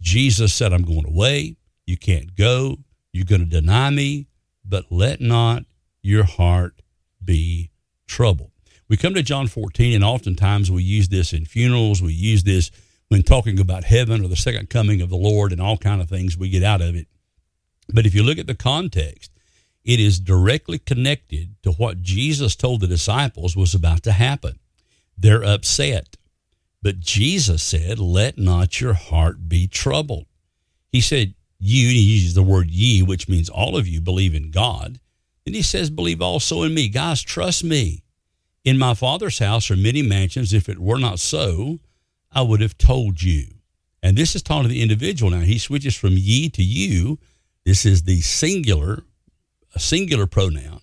Jesus 0.00 0.54
said, 0.54 0.72
I'm 0.72 0.84
going 0.84 1.06
away. 1.06 1.56
You 1.86 1.96
can't 1.96 2.36
go. 2.36 2.78
You're 3.12 3.24
going 3.24 3.40
to 3.40 3.46
deny 3.46 3.90
me, 3.90 4.28
but 4.64 4.86
let 4.90 5.20
not 5.20 5.64
your 6.02 6.24
heart 6.24 6.82
be 7.22 7.70
troubled. 8.06 8.52
We 8.88 8.96
come 8.96 9.14
to 9.14 9.22
John 9.22 9.46
14, 9.46 9.94
and 9.94 10.04
oftentimes 10.04 10.70
we 10.70 10.82
use 10.82 11.08
this 11.08 11.32
in 11.32 11.44
funerals. 11.44 12.02
We 12.02 12.12
use 12.12 12.44
this 12.44 12.70
when 13.08 13.22
talking 13.22 13.58
about 13.58 13.84
heaven 13.84 14.24
or 14.24 14.28
the 14.28 14.36
second 14.36 14.70
coming 14.70 15.00
of 15.00 15.10
the 15.10 15.16
Lord 15.16 15.52
and 15.52 15.60
all 15.60 15.76
kind 15.76 16.00
of 16.00 16.08
things 16.08 16.36
we 16.36 16.48
get 16.48 16.62
out 16.62 16.80
of 16.80 16.94
it. 16.94 17.06
But 17.92 18.06
if 18.06 18.14
you 18.14 18.22
look 18.22 18.38
at 18.38 18.46
the 18.46 18.54
context, 18.54 19.30
it 19.84 19.98
is 19.98 20.20
directly 20.20 20.78
connected 20.78 21.56
to 21.62 21.72
what 21.72 22.02
Jesus 22.02 22.54
told 22.54 22.80
the 22.80 22.86
disciples 22.86 23.56
was 23.56 23.74
about 23.74 24.02
to 24.04 24.12
happen. 24.12 24.58
They're 25.16 25.44
upset. 25.44 26.16
But 26.82 27.00
Jesus 27.00 27.62
said, 27.62 27.98
Let 27.98 28.38
not 28.38 28.80
your 28.80 28.94
heart 28.94 29.48
be 29.48 29.66
troubled. 29.66 30.26
He 30.90 31.00
said, 31.00 31.34
You, 31.58 31.88
he 31.88 32.00
uses 32.00 32.34
the 32.34 32.42
word 32.42 32.70
ye, 32.70 33.02
which 33.02 33.28
means 33.28 33.48
all 33.48 33.76
of 33.76 33.86
you 33.86 34.00
believe 34.00 34.34
in 34.34 34.50
God. 34.50 34.98
And 35.46 35.54
he 35.54 35.62
says, 35.62 35.90
Believe 35.90 36.22
also 36.22 36.62
in 36.62 36.74
me. 36.74 36.88
Guys, 36.88 37.22
trust 37.22 37.64
me. 37.64 38.02
In 38.64 38.78
my 38.78 38.94
Father's 38.94 39.38
house 39.38 39.70
are 39.70 39.76
many 39.76 40.02
mansions. 40.02 40.52
If 40.52 40.68
it 40.68 40.78
were 40.78 40.98
not 40.98 41.18
so, 41.18 41.80
I 42.30 42.42
would 42.42 42.60
have 42.60 42.78
told 42.78 43.22
you. 43.22 43.46
And 44.02 44.16
this 44.16 44.34
is 44.34 44.42
talking 44.42 44.64
to 44.64 44.68
the 44.68 44.82
individual 44.82 45.30
now. 45.30 45.40
He 45.40 45.58
switches 45.58 45.96
from 45.96 46.12
ye 46.16 46.48
to 46.50 46.62
you. 46.62 47.18
This 47.64 47.84
is 47.84 48.02
the 48.02 48.20
singular, 48.20 49.04
a 49.74 49.78
singular 49.78 50.26
pronoun. 50.26 50.80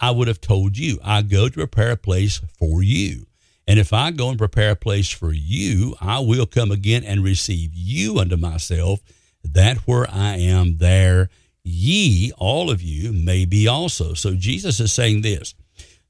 I 0.00 0.10
would 0.10 0.28
have 0.28 0.40
told 0.40 0.76
you. 0.76 0.98
I 1.02 1.22
go 1.22 1.48
to 1.48 1.54
prepare 1.54 1.92
a 1.92 1.96
place 1.96 2.40
for 2.58 2.82
you. 2.82 3.26
And 3.66 3.78
if 3.78 3.92
I 3.92 4.10
go 4.10 4.28
and 4.28 4.38
prepare 4.38 4.72
a 4.72 4.76
place 4.76 5.10
for 5.10 5.32
you, 5.32 5.94
I 6.00 6.18
will 6.18 6.46
come 6.46 6.70
again 6.70 7.04
and 7.04 7.24
receive 7.24 7.70
you 7.72 8.18
unto 8.18 8.36
myself, 8.36 9.00
that 9.42 9.78
where 9.86 10.06
I 10.10 10.36
am, 10.36 10.78
there 10.78 11.30
ye, 11.62 12.32
all 12.36 12.70
of 12.70 12.82
you, 12.82 13.12
may 13.12 13.44
be 13.46 13.66
also. 13.66 14.14
So 14.14 14.34
Jesus 14.34 14.80
is 14.80 14.92
saying 14.92 15.22
this. 15.22 15.54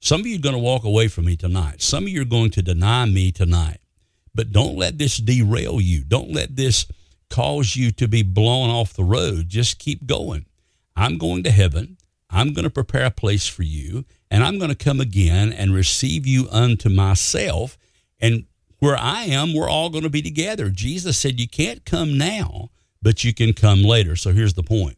Some 0.00 0.20
of 0.20 0.26
you 0.26 0.36
are 0.36 0.42
going 0.42 0.54
to 0.54 0.58
walk 0.58 0.84
away 0.84 1.08
from 1.08 1.26
me 1.26 1.36
tonight. 1.36 1.80
Some 1.80 2.04
of 2.04 2.08
you 2.10 2.22
are 2.22 2.26
going 2.26 2.50
to 2.50 2.62
deny 2.62 3.06
me 3.06 3.30
tonight. 3.32 3.78
But 4.34 4.52
don't 4.52 4.76
let 4.76 4.98
this 4.98 5.16
derail 5.16 5.80
you. 5.80 6.02
Don't 6.02 6.32
let 6.32 6.56
this 6.56 6.86
cause 7.34 7.74
you 7.74 7.90
to 7.90 8.06
be 8.06 8.22
blown 8.22 8.70
off 8.70 8.92
the 8.92 9.02
road. 9.02 9.48
Just 9.48 9.80
keep 9.80 10.06
going. 10.06 10.46
I'm 10.94 11.18
going 11.18 11.42
to 11.42 11.50
heaven. 11.50 11.96
I'm 12.30 12.52
going 12.52 12.62
to 12.62 12.70
prepare 12.70 13.06
a 13.06 13.10
place 13.10 13.48
for 13.48 13.64
you, 13.64 14.04
and 14.30 14.44
I'm 14.44 14.58
going 14.58 14.70
to 14.70 14.76
come 14.76 15.00
again 15.00 15.52
and 15.52 15.74
receive 15.74 16.28
you 16.28 16.48
unto 16.52 16.88
myself. 16.88 17.76
And 18.20 18.44
where 18.78 18.96
I 18.96 19.24
am, 19.24 19.52
we're 19.52 19.68
all 19.68 19.90
going 19.90 20.04
to 20.04 20.10
be 20.10 20.22
together. 20.22 20.70
Jesus 20.70 21.18
said, 21.18 21.40
You 21.40 21.48
can't 21.48 21.84
come 21.84 22.16
now, 22.16 22.70
but 23.02 23.24
you 23.24 23.34
can 23.34 23.52
come 23.52 23.82
later. 23.82 24.14
So 24.14 24.32
here's 24.32 24.54
the 24.54 24.62
point 24.62 24.96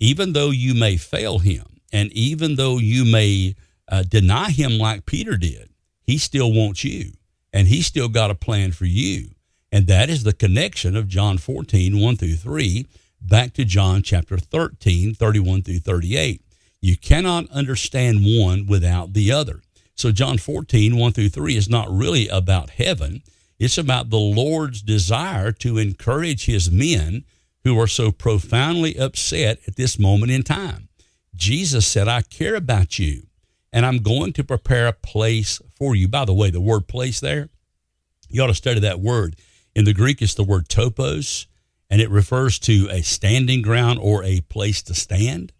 even 0.00 0.32
though 0.32 0.50
you 0.50 0.74
may 0.74 0.96
fail 0.96 1.38
him, 1.38 1.66
and 1.92 2.12
even 2.12 2.56
though 2.56 2.78
you 2.78 3.04
may 3.04 3.54
uh, 3.88 4.02
deny 4.02 4.50
him 4.50 4.76
like 4.76 5.06
Peter 5.06 5.36
did, 5.36 5.70
he 6.02 6.18
still 6.18 6.52
wants 6.52 6.82
you, 6.82 7.12
and 7.52 7.68
he 7.68 7.80
still 7.80 8.08
got 8.08 8.32
a 8.32 8.34
plan 8.34 8.72
for 8.72 8.86
you. 8.86 9.35
And 9.72 9.86
that 9.86 10.08
is 10.08 10.22
the 10.22 10.32
connection 10.32 10.96
of 10.96 11.08
John 11.08 11.38
14, 11.38 12.00
1 12.00 12.16
through 12.16 12.36
3, 12.36 12.86
back 13.20 13.52
to 13.54 13.64
John 13.64 14.02
chapter 14.02 14.38
13, 14.38 15.14
31 15.14 15.62
through 15.62 15.78
38. 15.80 16.42
You 16.80 16.96
cannot 16.96 17.50
understand 17.50 18.20
one 18.24 18.66
without 18.66 19.12
the 19.12 19.32
other. 19.32 19.62
So, 19.94 20.12
John 20.12 20.38
14, 20.38 20.96
1 20.96 21.12
through 21.12 21.30
3 21.30 21.56
is 21.56 21.68
not 21.68 21.90
really 21.90 22.28
about 22.28 22.70
heaven. 22.70 23.22
It's 23.58 23.78
about 23.78 24.10
the 24.10 24.18
Lord's 24.18 24.82
desire 24.82 25.52
to 25.52 25.78
encourage 25.78 26.44
his 26.44 26.70
men 26.70 27.24
who 27.64 27.80
are 27.80 27.86
so 27.86 28.12
profoundly 28.12 28.96
upset 28.98 29.58
at 29.66 29.76
this 29.76 29.98
moment 29.98 30.30
in 30.30 30.42
time. 30.42 30.88
Jesus 31.34 31.86
said, 31.86 32.08
I 32.08 32.22
care 32.22 32.54
about 32.54 32.98
you, 32.98 33.22
and 33.72 33.84
I'm 33.84 33.98
going 33.98 34.32
to 34.34 34.44
prepare 34.44 34.86
a 34.86 34.92
place 34.92 35.60
for 35.76 35.96
you. 35.96 36.06
By 36.08 36.24
the 36.24 36.34
way, 36.34 36.50
the 36.50 36.60
word 36.60 36.86
place 36.86 37.18
there, 37.20 37.48
you 38.28 38.42
ought 38.42 38.48
to 38.48 38.54
study 38.54 38.80
that 38.80 39.00
word. 39.00 39.36
In 39.76 39.84
the 39.84 39.92
Greek, 39.92 40.22
it's 40.22 40.32
the 40.32 40.42
word 40.42 40.70
topos, 40.70 41.44
and 41.90 42.00
it 42.00 42.08
refers 42.08 42.58
to 42.60 42.88
a 42.90 43.02
standing 43.02 43.60
ground 43.60 43.98
or 44.00 44.24
a 44.24 44.40
place 44.40 44.82
to 44.84 44.94
stand. 44.94 45.52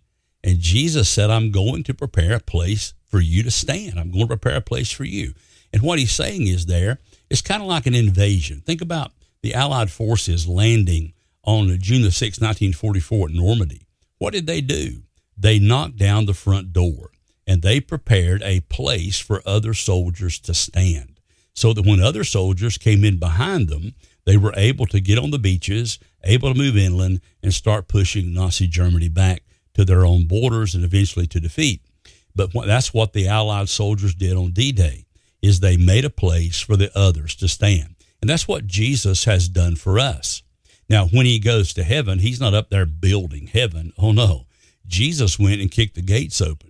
And 0.43 0.59
Jesus 0.59 1.07
said, 1.07 1.29
I'm 1.29 1.51
going 1.51 1.83
to 1.83 1.93
prepare 1.93 2.37
a 2.37 2.41
place 2.41 2.95
for 3.09 3.21
you 3.21 3.43
to 3.43 3.51
stand. 3.51 4.01
I'm 4.01 4.11
going 4.11 4.23
to 4.23 4.39
prepare 4.39 4.57
a 4.57 4.63
place 4.63 4.91
for 4.91 5.05
you. 5.05 5.35
And 5.71 5.83
what 5.83 5.99
he's 5.99 6.13
saying 6.13 6.47
is 6.47 6.65
there, 6.65 6.99
it's 7.29 7.43
kind 7.43 7.61
of 7.61 7.69
like 7.69 7.85
an 7.85 7.95
invasion. 7.95 8.63
Think 8.65 8.81
about 8.81 9.13
the 9.43 9.53
Allied 9.53 9.91
forces 9.91 10.49
landing 10.49 11.13
on 11.43 11.79
June 11.79 12.01
the 12.01 12.09
6th, 12.09 12.41
1944 12.41 13.29
at 13.29 13.35
Normandy. 13.35 13.83
What 14.17 14.33
did 14.33 14.47
they 14.47 14.63
do? 14.63 15.03
They 15.37 15.59
knocked 15.59 15.99
down 15.99 16.25
the 16.25 16.33
front 16.33 16.73
door 16.73 17.11
and 17.47 17.61
they 17.61 17.81
prepared 17.81 18.41
a 18.43 18.61
place 18.61 19.19
for 19.19 19.43
other 19.45 19.75
soldiers 19.75 20.39
to 20.41 20.55
stand 20.55 21.16
so 21.57 21.73
that 21.73 21.85
when 21.87 22.01
other 22.01 22.23
soldiers 22.23 22.79
came 22.79 23.05
in 23.05 23.19
behind 23.19 23.69
them, 23.69 23.95
they 24.27 24.37
were 24.37 24.53
able 24.57 24.87
to 24.87 25.01
get 25.01 25.19
on 25.19 25.31
the 25.31 25.39
beaches, 25.39 25.99
able 26.23 26.53
to 26.53 26.59
move 26.59 26.77
inland, 26.77 27.21
and 27.43 27.53
start 27.53 27.89
pushing 27.89 28.33
Nazi 28.33 28.69
Germany 28.69 29.09
back 29.09 29.43
to 29.75 29.85
their 29.85 30.05
own 30.05 30.27
borders 30.27 30.75
and 30.75 30.85
eventually 30.85 31.27
to 31.29 31.41
defeat. 31.41 31.83
But 32.35 32.51
that's 32.53 32.93
what 32.93 33.15
the 33.15 33.27
Allied 33.27 33.69
soldiers 33.69 34.15
did 34.15 34.37
on 34.37 34.53
D-Day 34.53 35.07
is 35.41 35.61
they 35.61 35.77
made 35.77 36.05
a 36.05 36.11
place 36.11 36.61
for 36.61 36.77
the 36.77 36.97
others 36.97 37.35
to 37.37 37.49
stand. 37.49 37.95
And 38.21 38.29
that's 38.29 38.47
what 38.47 38.67
Jesus 38.67 39.25
has 39.25 39.49
done 39.49 39.77
for 39.77 39.99
us. 39.99 40.43
Now, 40.89 41.07
when 41.07 41.27
he 41.27 41.39
goes 41.39 41.73
to 41.75 41.85
heaven, 41.85 42.19
he's 42.19 42.41
not 42.41 42.55
up 42.55 42.69
there 42.69 42.87
building 42.87 43.47
heaven. 43.47 43.93
Oh 43.99 44.13
no. 44.13 44.47
Jesus 44.87 45.39
went 45.39 45.61
and 45.61 45.71
kicked 45.71 45.95
the 45.95 46.03
gates 46.03 46.41
open. 46.41 46.66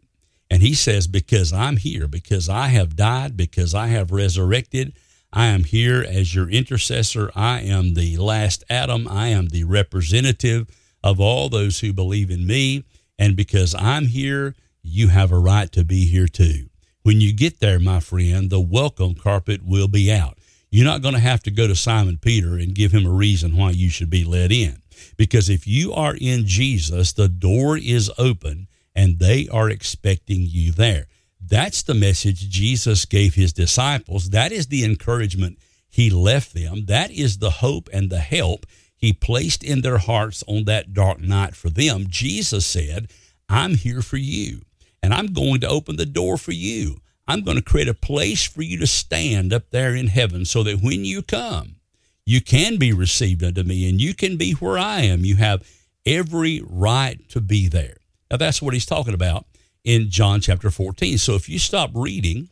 And 0.50 0.62
he 0.62 0.75
says, 0.75 1.07
Because 1.07 1.53
I'm 1.53 1.76
here, 1.76 2.09
because 2.09 2.49
I 2.49 2.69
have 2.69 2.97
died, 2.97 3.37
because 3.37 3.75
I 3.75 3.88
have 3.88 4.11
resurrected, 4.12 4.95
I 5.33 5.47
am 5.47 5.65
here 5.65 6.03
as 6.03 6.35
your 6.35 6.49
intercessor. 6.49 7.31
I 7.35 7.61
am 7.61 7.95
the 7.95 8.17
last 8.17 8.65
Adam. 8.71 9.07
I 9.09 9.29
am 9.29 9.49
the 9.49 9.65
representative 9.65 10.69
of 11.03 11.21
all 11.21 11.49
those 11.49 11.81
who 11.81 11.93
believe 11.93 12.31
in 12.31 12.47
me. 12.47 12.85
And 13.19 13.37
because 13.37 13.75
I'm 13.75 14.07
here, 14.07 14.55
you 14.83 15.09
have 15.09 15.33
a 15.33 15.38
right 15.38 15.71
to 15.73 15.85
be 15.85 16.07
here 16.07 16.29
too. 16.29 16.71
When 17.03 17.21
you 17.21 17.33
get 17.33 17.61
there, 17.61 17.79
my 17.79 18.00
friend, 18.00 18.50
the 18.50 18.61
welcome 18.61 19.15
carpet 19.15 19.61
will 19.65 19.88
be 19.88 20.11
out. 20.11 20.38
You're 20.71 20.85
not 20.85 21.03
going 21.03 21.15
to 21.15 21.21
have 21.21 21.43
to 21.45 21.50
go 21.50 21.67
to 21.67 21.76
Simon 21.76 22.19
Peter 22.19 22.55
and 22.55 22.75
give 22.75 22.93
him 22.93 23.07
a 23.07 23.11
reason 23.11 23.57
why 23.57 23.71
you 23.71 23.88
should 23.91 24.11
be 24.11 24.25
let 24.25 24.50
in. 24.50 24.83
Because 25.17 25.49
if 25.49 25.67
you 25.67 25.93
are 25.93 26.17
in 26.19 26.47
Jesus, 26.47 27.12
the 27.12 27.29
door 27.29 27.76
is 27.76 28.11
open 28.19 28.69
and 28.97 29.21
they 29.21 29.47
are 29.49 29.71
expecting 29.71 30.41
you 30.41 30.73
there. 30.73 31.07
That's 31.41 31.83
the 31.83 31.95
message 31.95 32.49
Jesus 32.49 33.05
gave 33.05 33.35
his 33.35 33.53
disciples. 33.53 34.31
That 34.31 34.50
is 34.50 34.67
the 34.67 34.85
encouragement 34.85 35.59
he 35.88 36.11
left 36.11 36.55
them. 36.55 36.87
That 36.87 37.12
is 37.12 37.38
the 37.38 37.50
hope 37.50 37.88
and 37.93 38.11
the 38.11 38.19
help 38.19 38.67
he 38.97 39.12
placed 39.12 39.62
in 39.62 39.83
their 39.83 39.99
hearts 39.99 40.43
on 40.49 40.65
that 40.65 40.95
dark 40.95 41.21
night 41.21 41.55
for 41.55 41.69
them. 41.69 42.07
Jesus 42.09 42.67
said, 42.67 43.11
I'm 43.49 43.75
here 43.75 44.03
for 44.03 44.17
you, 44.17 44.62
and 45.03 45.15
I'm 45.15 45.29
going 45.29 45.61
to 45.61 45.69
open 45.69 45.97
the 45.97 46.07
door 46.07 46.38
for 46.38 46.53
you. 46.53 46.97
I'm 47.29 47.43
going 47.43 47.59
to 47.59 47.62
create 47.62 47.88
a 47.88 47.95
place 47.95 48.45
for 48.45 48.62
you 48.62 48.79
to 48.79 48.87
stand 48.87 49.53
up 49.53 49.71
there 49.71 49.95
in 49.95 50.07
heaven 50.09 50.45
so 50.45 50.62
that 50.62 50.81
when 50.81 51.05
you 51.05 51.23
come, 51.23 51.76
you 52.25 52.41
can 52.41 52.79
be 52.79 52.93
received 52.93 53.45
unto 53.45 53.62
me 53.62 53.88
and 53.88 54.00
you 54.00 54.15
can 54.15 54.37
be 54.37 54.53
where 54.53 54.79
I 54.79 55.03
am. 55.03 55.25
You 55.25 55.37
have 55.37 55.69
every 56.05 56.62
right 56.67 57.29
to 57.31 57.41
be 57.41 57.69
there. 57.69 57.99
Now, 58.30 58.37
that's 58.37 58.61
what 58.61 58.75
he's 58.75 58.87
talking 58.87 59.14
about 59.14 59.47
in 59.85 60.11
John 60.11 60.40
chapter 60.40 60.71
14. 60.71 61.18
So 61.18 61.35
if 61.35 61.49
you 61.49 61.59
stop 61.59 61.90
reading, 61.95 62.50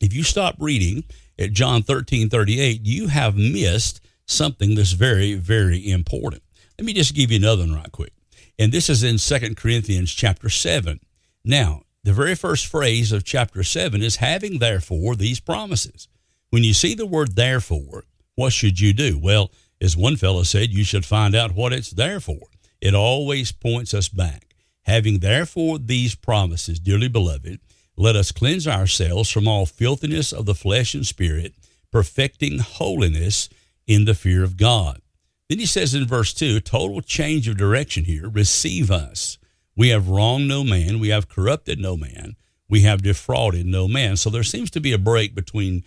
if 0.00 0.12
you 0.14 0.22
stop 0.22 0.56
reading 0.58 1.04
at 1.38 1.52
John 1.52 1.82
13 1.82 2.28
38, 2.28 2.80
you 2.84 3.08
have 3.08 3.36
missed 3.36 4.00
something 4.26 4.74
that's 4.74 4.92
very, 4.92 5.34
very 5.34 5.90
important. 5.90 6.42
Let 6.78 6.86
me 6.86 6.92
just 6.92 7.14
give 7.14 7.30
you 7.30 7.38
another 7.38 7.62
one 7.62 7.74
right 7.74 7.92
quick. 7.92 8.12
And 8.58 8.72
this 8.72 8.90
is 8.90 9.02
in 9.02 9.18
Second 9.18 9.56
Corinthians 9.56 10.12
chapter 10.12 10.48
7. 10.48 11.00
Now, 11.44 11.82
the 12.04 12.12
very 12.12 12.34
first 12.34 12.66
phrase 12.66 13.12
of 13.12 13.24
chapter 13.24 13.62
7 13.62 14.02
is 14.02 14.16
having 14.16 14.58
therefore 14.58 15.16
these 15.16 15.40
promises. 15.40 16.08
When 16.50 16.64
you 16.64 16.74
see 16.74 16.94
the 16.94 17.06
word 17.06 17.36
therefore, 17.36 18.04
what 18.34 18.52
should 18.52 18.80
you 18.80 18.92
do? 18.92 19.18
Well, 19.18 19.50
as 19.80 19.96
one 19.96 20.16
fellow 20.16 20.42
said, 20.42 20.70
you 20.70 20.84
should 20.84 21.04
find 21.04 21.34
out 21.34 21.54
what 21.54 21.72
it's 21.72 21.90
there 21.90 22.20
for. 22.20 22.38
It 22.80 22.94
always 22.94 23.52
points 23.52 23.94
us 23.94 24.08
back. 24.08 24.49
Having 24.90 25.20
therefore 25.20 25.78
these 25.78 26.16
promises, 26.16 26.80
dearly 26.80 27.06
beloved, 27.06 27.60
let 27.96 28.16
us 28.16 28.32
cleanse 28.32 28.66
ourselves 28.66 29.30
from 29.30 29.46
all 29.46 29.64
filthiness 29.64 30.32
of 30.32 30.46
the 30.46 30.54
flesh 30.54 30.94
and 30.94 31.06
spirit, 31.06 31.54
perfecting 31.92 32.58
holiness 32.58 33.48
in 33.86 34.04
the 34.04 34.14
fear 34.14 34.42
of 34.42 34.56
God. 34.56 35.00
Then 35.48 35.60
he 35.60 35.66
says 35.66 35.94
in 35.94 36.08
verse 36.08 36.34
2, 36.34 36.58
total 36.58 37.02
change 37.02 37.46
of 37.46 37.56
direction 37.56 38.02
here, 38.02 38.28
receive 38.28 38.90
us. 38.90 39.38
We 39.76 39.90
have 39.90 40.08
wronged 40.08 40.48
no 40.48 40.64
man, 40.64 40.98
we 40.98 41.10
have 41.10 41.28
corrupted 41.28 41.78
no 41.78 41.96
man, 41.96 42.34
we 42.68 42.80
have 42.80 43.00
defrauded 43.00 43.66
no 43.66 43.86
man. 43.86 44.16
So 44.16 44.28
there 44.28 44.42
seems 44.42 44.72
to 44.72 44.80
be 44.80 44.92
a 44.92 44.98
break 44.98 45.36
between 45.36 45.84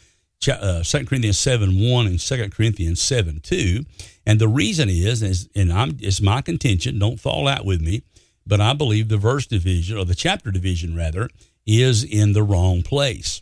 uh, 0.47 0.81
2 0.81 1.05
Corinthians 1.05 1.37
7 1.39 1.77
1 1.77 2.07
and 2.07 2.19
2 2.21 2.49
Corinthians 2.51 3.01
7 3.01 3.41
2. 3.41 3.83
And 4.25 4.39
the 4.39 4.47
reason 4.47 4.87
is, 4.87 5.21
is 5.21 5.49
and 5.53 5.73
I'm, 5.73 5.97
it's 5.99 6.21
my 6.21 6.39
contention, 6.39 6.99
don't 6.99 7.19
fall 7.19 7.49
out 7.49 7.65
with 7.65 7.81
me, 7.81 8.03
but 8.45 8.61
I 8.61 8.73
believe 8.73 9.07
the 9.09 9.17
verse 9.17 9.45
division, 9.45 9.97
or 9.97 10.05
the 10.05 10.15
chapter 10.15 10.51
division 10.51 10.95
rather, 10.95 11.29
is 11.65 12.03
in 12.03 12.33
the 12.33 12.43
wrong 12.43 12.81
place. 12.81 13.41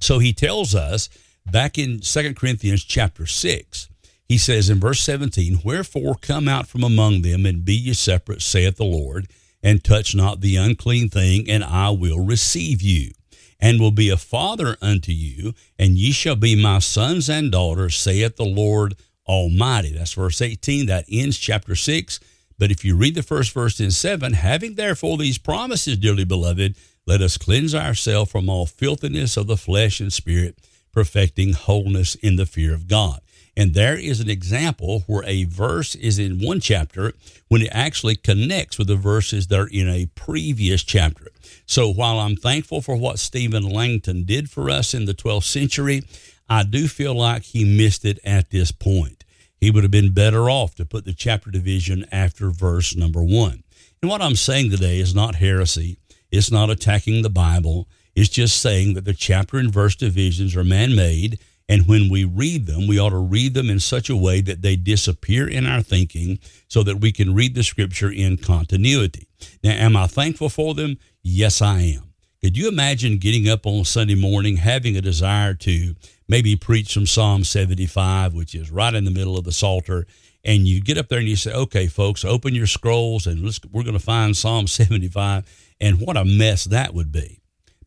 So 0.00 0.18
he 0.18 0.32
tells 0.32 0.74
us 0.74 1.08
back 1.50 1.78
in 1.78 2.00
2 2.00 2.34
Corinthians 2.34 2.84
chapter 2.84 3.26
6, 3.26 3.88
he 4.24 4.38
says 4.38 4.70
in 4.70 4.80
verse 4.80 5.00
17, 5.00 5.60
Wherefore 5.64 6.14
come 6.20 6.48
out 6.48 6.66
from 6.66 6.82
among 6.82 7.22
them 7.22 7.44
and 7.44 7.64
be 7.64 7.74
ye 7.74 7.92
separate, 7.92 8.42
saith 8.42 8.76
the 8.76 8.84
Lord, 8.84 9.28
and 9.62 9.84
touch 9.84 10.14
not 10.14 10.40
the 10.40 10.56
unclean 10.56 11.08
thing, 11.08 11.48
and 11.48 11.62
I 11.62 11.90
will 11.90 12.24
receive 12.24 12.82
you, 12.82 13.12
and 13.60 13.78
will 13.78 13.90
be 13.90 14.08
a 14.08 14.16
father 14.16 14.76
unto 14.80 15.12
you, 15.12 15.54
and 15.78 15.96
ye 15.96 16.12
shall 16.12 16.36
be 16.36 16.60
my 16.60 16.78
sons 16.78 17.28
and 17.28 17.52
daughters, 17.52 17.96
saith 17.96 18.36
the 18.36 18.44
Lord 18.44 18.96
Almighty. 19.26 19.92
That's 19.92 20.14
verse 20.14 20.42
18. 20.42 20.86
That 20.86 21.04
ends 21.10 21.38
chapter 21.38 21.76
6. 21.76 22.18
But 22.58 22.70
if 22.70 22.84
you 22.84 22.96
read 22.96 23.14
the 23.14 23.22
first 23.22 23.52
verse 23.52 23.80
in 23.80 23.90
7, 23.90 24.34
having 24.34 24.74
therefore 24.74 25.16
these 25.16 25.38
promises, 25.38 25.96
dearly 25.96 26.24
beloved, 26.24 26.76
let 27.06 27.20
us 27.20 27.36
cleanse 27.36 27.74
ourselves 27.74 28.30
from 28.30 28.48
all 28.48 28.66
filthiness 28.66 29.36
of 29.36 29.46
the 29.46 29.56
flesh 29.56 30.00
and 30.00 30.12
spirit 30.12 30.56
perfecting 30.92 31.54
wholeness 31.54 32.14
in 32.16 32.36
the 32.36 32.46
fear 32.46 32.74
of 32.74 32.86
God. 32.86 33.20
And 33.56 33.74
there 33.74 33.96
is 33.96 34.20
an 34.20 34.30
example 34.30 35.04
where 35.06 35.24
a 35.26 35.44
verse 35.44 35.94
is 35.94 36.18
in 36.18 36.40
one 36.40 36.60
chapter 36.60 37.12
when 37.48 37.62
it 37.62 37.68
actually 37.72 38.16
connects 38.16 38.78
with 38.78 38.86
the 38.86 38.96
verses 38.96 39.48
that 39.48 39.60
are 39.60 39.68
in 39.68 39.88
a 39.88 40.06
previous 40.14 40.82
chapter. 40.82 41.28
So 41.66 41.92
while 41.92 42.18
I'm 42.18 42.36
thankful 42.36 42.80
for 42.80 42.96
what 42.96 43.18
Stephen 43.18 43.68
Langton 43.68 44.24
did 44.24 44.48
for 44.48 44.70
us 44.70 44.94
in 44.94 45.04
the 45.04 45.14
12th 45.14 45.44
century, 45.44 46.02
I 46.48 46.64
do 46.64 46.88
feel 46.88 47.14
like 47.14 47.42
he 47.42 47.64
missed 47.64 48.04
it 48.04 48.18
at 48.24 48.50
this 48.50 48.72
point. 48.72 49.24
He 49.62 49.70
would 49.70 49.84
have 49.84 49.92
been 49.92 50.12
better 50.12 50.50
off 50.50 50.74
to 50.74 50.84
put 50.84 51.04
the 51.04 51.14
chapter 51.14 51.48
division 51.48 52.04
after 52.10 52.50
verse 52.50 52.96
number 52.96 53.22
one. 53.22 53.62
And 54.02 54.10
what 54.10 54.20
I'm 54.20 54.34
saying 54.34 54.72
today 54.72 54.98
is 54.98 55.14
not 55.14 55.36
heresy. 55.36 55.98
It's 56.32 56.50
not 56.50 56.68
attacking 56.68 57.22
the 57.22 57.30
Bible. 57.30 57.86
It's 58.16 58.28
just 58.28 58.60
saying 58.60 58.94
that 58.94 59.04
the 59.04 59.14
chapter 59.14 59.58
and 59.58 59.72
verse 59.72 59.94
divisions 59.94 60.56
are 60.56 60.64
man 60.64 60.96
made. 60.96 61.38
And 61.68 61.86
when 61.86 62.10
we 62.10 62.24
read 62.24 62.66
them, 62.66 62.88
we 62.88 62.98
ought 62.98 63.10
to 63.10 63.18
read 63.18 63.54
them 63.54 63.70
in 63.70 63.78
such 63.78 64.10
a 64.10 64.16
way 64.16 64.40
that 64.40 64.62
they 64.62 64.74
disappear 64.74 65.48
in 65.48 65.64
our 65.64 65.80
thinking 65.80 66.40
so 66.66 66.82
that 66.82 66.96
we 66.96 67.12
can 67.12 67.32
read 67.32 67.54
the 67.54 67.62
scripture 67.62 68.10
in 68.10 68.38
continuity. 68.38 69.28
Now, 69.62 69.74
am 69.74 69.96
I 69.96 70.08
thankful 70.08 70.48
for 70.48 70.74
them? 70.74 70.98
Yes, 71.22 71.62
I 71.62 71.82
am. 71.82 72.11
Could 72.42 72.56
you 72.56 72.68
imagine 72.68 73.18
getting 73.18 73.48
up 73.48 73.66
on 73.66 73.84
Sunday 73.84 74.16
morning, 74.16 74.56
having 74.56 74.96
a 74.96 75.00
desire 75.00 75.54
to 75.54 75.94
maybe 76.26 76.56
preach 76.56 76.92
from 76.92 77.06
Psalm 77.06 77.44
75, 77.44 78.34
which 78.34 78.56
is 78.56 78.68
right 78.68 78.92
in 78.92 79.04
the 79.04 79.12
middle 79.12 79.38
of 79.38 79.44
the 79.44 79.52
Psalter, 79.52 80.08
and 80.44 80.66
you 80.66 80.80
get 80.80 80.98
up 80.98 81.06
there 81.06 81.20
and 81.20 81.28
you 81.28 81.36
say, 81.36 81.52
okay, 81.52 81.86
folks, 81.86 82.24
open 82.24 82.52
your 82.52 82.66
scrolls 82.66 83.28
and 83.28 83.44
we're 83.70 83.84
going 83.84 83.92
to 83.92 84.00
find 84.00 84.36
Psalm 84.36 84.66
75. 84.66 85.44
And 85.80 86.00
what 86.00 86.16
a 86.16 86.24
mess 86.24 86.64
that 86.64 86.94
would 86.94 87.12
be. 87.12 87.38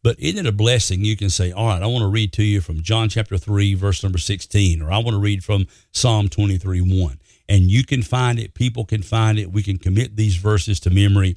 But 0.02 0.18
isn't 0.22 0.46
it 0.46 0.48
a 0.48 0.54
blessing? 0.54 1.04
You 1.04 1.18
can 1.18 1.30
say, 1.30 1.52
all 1.52 1.68
right, 1.68 1.84
I 1.84 1.88
want 1.88 2.04
to 2.04 2.08
read 2.08 2.32
to 2.34 2.44
you 2.44 2.62
from 2.62 2.82
John 2.82 3.10
chapter 3.10 3.38
3, 3.38 3.74
verse 3.74 4.04
number 4.04 4.20
16, 4.20 4.82
or 4.82 4.90
I 4.90 5.00
want 5.00 5.16
to 5.16 5.20
read 5.20 5.44
from 5.44 5.68
Psalm 5.92 6.30
23, 6.30 6.80
1. 6.80 7.20
And 7.50 7.70
you 7.70 7.84
can 7.84 8.02
find 8.02 8.40
it, 8.40 8.54
people 8.54 8.86
can 8.86 9.02
find 9.02 9.38
it. 9.38 9.52
We 9.52 9.64
can 9.64 9.78
commit 9.78 10.16
these 10.16 10.38
verses 10.38 10.80
to 10.82 10.90
memory. 10.90 11.36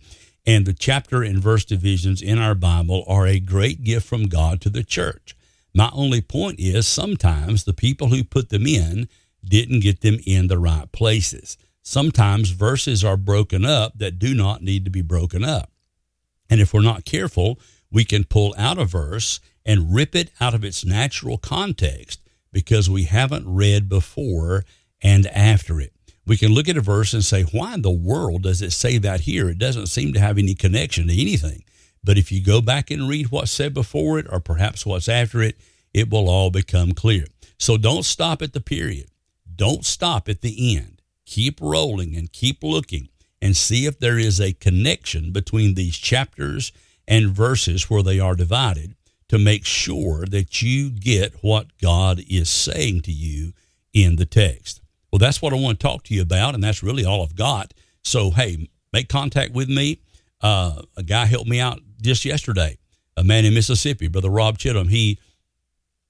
And 0.49 0.65
the 0.65 0.73
chapter 0.73 1.23
and 1.23 1.39
verse 1.39 1.67
divisions 1.67 2.23
in 2.23 2.39
our 2.39 2.55
Bible 2.55 3.05
are 3.07 3.27
a 3.27 3.39
great 3.39 3.85
gift 3.85 4.07
from 4.09 4.29
God 4.29 4.63
to 4.63 4.71
the 4.71 4.83
church. 4.83 5.37
My 5.75 5.91
only 5.93 6.23
point 6.23 6.59
is 6.59 6.87
sometimes 6.87 7.65
the 7.65 7.75
people 7.75 8.09
who 8.09 8.25
put 8.25 8.49
them 8.49 8.67
in 8.67 9.11
didn't 9.45 9.81
get 9.81 10.01
them 10.01 10.19
in 10.25 10.47
the 10.47 10.57
right 10.57 10.91
places. 10.91 11.59
Sometimes 11.83 12.49
verses 12.49 13.05
are 13.05 13.19
broken 13.19 13.67
up 13.67 13.99
that 13.99 14.19
do 14.19 14.35
not 14.35 14.63
need 14.63 14.87
to 14.87 14.91
be 14.91 15.03
broken 15.03 15.45
up. 15.45 15.71
And 16.49 16.63
if 16.63 16.73
we're 16.73 16.81
not 16.81 17.05
careful, 17.05 17.61
we 17.93 18.07
can 18.07 18.25
pull 18.25 18.55
out 18.57 18.79
a 18.79 18.87
verse 18.87 19.41
and 19.67 19.95
rip 19.95 20.17
it 20.17 20.31
out 20.41 20.55
of 20.55 20.65
its 20.65 20.83
natural 20.83 21.37
context 21.37 22.23
because 22.55 22.89
we 22.89 23.03
haven't 23.03 23.47
read 23.47 23.87
before 23.87 24.65
and 25.03 25.27
after 25.27 25.79
it. 25.79 25.93
We 26.29 26.37
can 26.37 26.53
look 26.53 26.69
at 26.69 26.77
a 26.77 26.83
verse 26.83 27.15
and 27.15 27.25
say, 27.25 27.45
why 27.45 27.73
in 27.73 27.81
the 27.81 27.91
world 27.91 28.43
does 28.43 28.61
it 28.61 28.73
say 28.73 28.99
that 28.99 29.21
here? 29.21 29.49
It 29.49 29.59
doesn't 29.59 29.87
seem 29.87 30.13
to 30.13 30.21
have 30.21 30.37
any 30.37 30.55
connection 30.55 31.09
to 31.09 31.13
anything. 31.19 31.65
But 32.05 32.19
if 32.19 32.31
you 32.31 32.45
go 32.45 32.61
back 32.61 32.91
and 32.91 33.09
read 33.09 33.31
what's 33.31 33.51
said 33.51 33.73
before 33.73 34.19
it 34.19 34.27
or 34.31 34.39
perhaps 34.39 34.85
what's 34.85 35.09
after 35.09 35.41
it, 35.41 35.57
it 35.95 36.11
will 36.11 36.29
all 36.29 36.51
become 36.51 36.93
clear. 36.93 37.25
So 37.59 37.79
don't 37.79 38.05
stop 38.05 38.43
at 38.43 38.53
the 38.53 38.61
period. 38.61 39.09
Don't 39.57 39.87
stop 39.87 40.29
at 40.29 40.43
the 40.43 40.77
end. 40.77 41.01
Keep 41.25 41.63
rolling 41.63 42.15
and 42.15 42.31
keep 42.31 42.63
looking 42.63 43.09
and 43.41 43.57
see 43.57 43.87
if 43.87 43.99
there 43.99 44.19
is 44.19 44.39
a 44.39 44.53
connection 44.53 45.33
between 45.33 45.75
these 45.75 45.97
chapters 45.97 46.73
and 47.07 47.31
verses 47.31 47.89
where 47.89 48.03
they 48.03 48.21
are 48.21 48.37
divided 48.37 48.95
to 49.29 49.39
make 49.39 49.65
sure 49.65 50.27
that 50.27 50.61
you 50.61 50.91
get 50.91 51.43
what 51.43 51.79
God 51.81 52.21
is 52.29 52.51
saying 52.51 53.01
to 53.03 53.13
you 53.13 53.55
in 53.95 54.17
the 54.17 54.27
text. 54.27 54.83
Well, 55.11 55.19
that's 55.19 55.41
what 55.41 55.53
I 55.53 55.57
want 55.57 55.81
to 55.81 55.87
talk 55.87 56.05
to 56.05 56.15
you 56.15 56.23
about, 56.23 56.55
and 56.55 56.63
that's 56.63 56.83
really 56.83 57.05
all 57.05 57.23
I've 57.23 57.35
got. 57.37 57.73
So, 58.03 58.31
hey, 58.31 58.69
make 58.93 59.09
contact 59.09 59.53
with 59.53 59.69
me. 59.69 60.01
Uh, 60.41 60.83
a 60.97 61.03
guy 61.03 61.25
helped 61.27 61.49
me 61.49 61.61
out 61.61 61.81
just 62.01 62.25
yesterday, 62.25 62.79
a 63.17 63.25
man 63.25 63.45
in 63.45 63.55
Mississippi, 63.55 64.09
Brother 64.09 64.31
Rob 64.31 64.59
Chittum. 64.59 64.91
He 64.91 65.19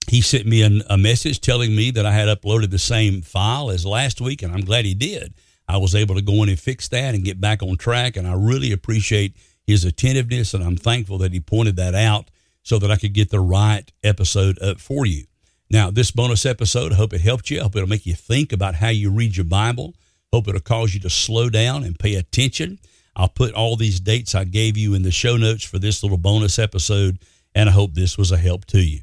he 0.08 0.22
sent 0.22 0.46
me 0.46 0.62
an, 0.62 0.82
a 0.88 0.96
message 0.96 1.40
telling 1.40 1.76
me 1.76 1.90
that 1.90 2.06
I 2.06 2.12
had 2.12 2.28
uploaded 2.28 2.70
the 2.70 2.78
same 2.78 3.20
file 3.20 3.70
as 3.70 3.84
last 3.84 4.20
week, 4.20 4.42
and 4.42 4.52
I'm 4.52 4.62
glad 4.62 4.84
he 4.84 4.94
did. 4.94 5.34
I 5.68 5.76
was 5.76 5.94
able 5.94 6.14
to 6.14 6.22
go 6.22 6.42
in 6.42 6.48
and 6.48 6.58
fix 6.58 6.88
that 6.88 7.14
and 7.14 7.24
get 7.24 7.40
back 7.40 7.62
on 7.62 7.76
track, 7.76 8.16
and 8.16 8.26
I 8.26 8.32
really 8.32 8.72
appreciate 8.72 9.36
his 9.66 9.84
attentiveness, 9.84 10.54
and 10.54 10.64
I'm 10.64 10.78
thankful 10.78 11.18
that 11.18 11.34
he 11.34 11.40
pointed 11.40 11.76
that 11.76 11.94
out 11.94 12.30
so 12.62 12.78
that 12.78 12.90
I 12.90 12.96
could 12.96 13.12
get 13.12 13.30
the 13.30 13.40
right 13.40 13.84
episode 14.02 14.60
up 14.62 14.80
for 14.80 15.04
you. 15.04 15.24
Now, 15.70 15.90
this 15.90 16.10
bonus 16.10 16.46
episode, 16.46 16.92
I 16.92 16.96
hope 16.96 17.12
it 17.12 17.20
helped 17.20 17.50
you. 17.50 17.60
I 17.60 17.64
hope 17.64 17.76
it'll 17.76 17.88
make 17.88 18.06
you 18.06 18.14
think 18.14 18.52
about 18.52 18.76
how 18.76 18.88
you 18.88 19.10
read 19.10 19.36
your 19.36 19.44
Bible. 19.44 19.94
Hope 20.32 20.48
it'll 20.48 20.60
cause 20.60 20.94
you 20.94 21.00
to 21.00 21.10
slow 21.10 21.50
down 21.50 21.84
and 21.84 21.98
pay 21.98 22.14
attention. 22.14 22.78
I'll 23.14 23.28
put 23.28 23.52
all 23.52 23.76
these 23.76 24.00
dates 24.00 24.34
I 24.34 24.44
gave 24.44 24.78
you 24.78 24.94
in 24.94 25.02
the 25.02 25.10
show 25.10 25.36
notes 25.36 25.64
for 25.64 25.78
this 25.78 26.02
little 26.02 26.16
bonus 26.16 26.58
episode, 26.58 27.18
and 27.54 27.68
I 27.68 27.72
hope 27.72 27.92
this 27.92 28.16
was 28.16 28.32
a 28.32 28.38
help 28.38 28.64
to 28.66 28.80
you. 28.80 29.00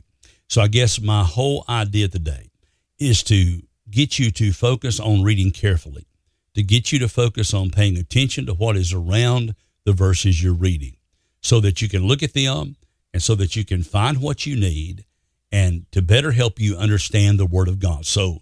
So, 0.49 0.61
I 0.61 0.67
guess 0.67 0.99
my 0.99 1.23
whole 1.23 1.65
idea 1.69 2.07
today 2.07 2.49
is 2.97 3.21
to 3.23 3.61
get 3.91 4.17
you 4.17 4.31
to 4.31 4.51
focus 4.51 4.99
on 4.99 5.23
reading 5.23 5.51
carefully, 5.51 6.07
to 6.55 6.63
get 6.63 6.91
you 6.91 6.99
to 6.99 7.09
focus 7.09 7.53
on 7.53 7.69
paying 7.69 7.97
attention 7.97 8.45
to 8.47 8.53
what 8.53 8.75
is 8.75 8.91
around 8.93 9.55
the 9.85 9.93
verses 9.93 10.41
you're 10.41 10.53
reading 10.53 10.95
so 11.41 11.59
that 11.59 11.81
you 11.81 11.89
can 11.89 12.07
look 12.07 12.23
at 12.23 12.33
them 12.33 12.75
and 13.13 13.21
so 13.21 13.35
that 13.35 13.55
you 13.55 13.63
can 13.63 13.83
find 13.83 14.19
what 14.19 14.45
you 14.47 14.55
need 14.55 15.05
and 15.51 15.89
to 15.91 16.01
better 16.01 16.31
help 16.31 16.59
you 16.59 16.75
understand 16.75 17.39
the 17.39 17.45
Word 17.45 17.67
of 17.67 17.79
God. 17.79 18.05
So 18.05 18.39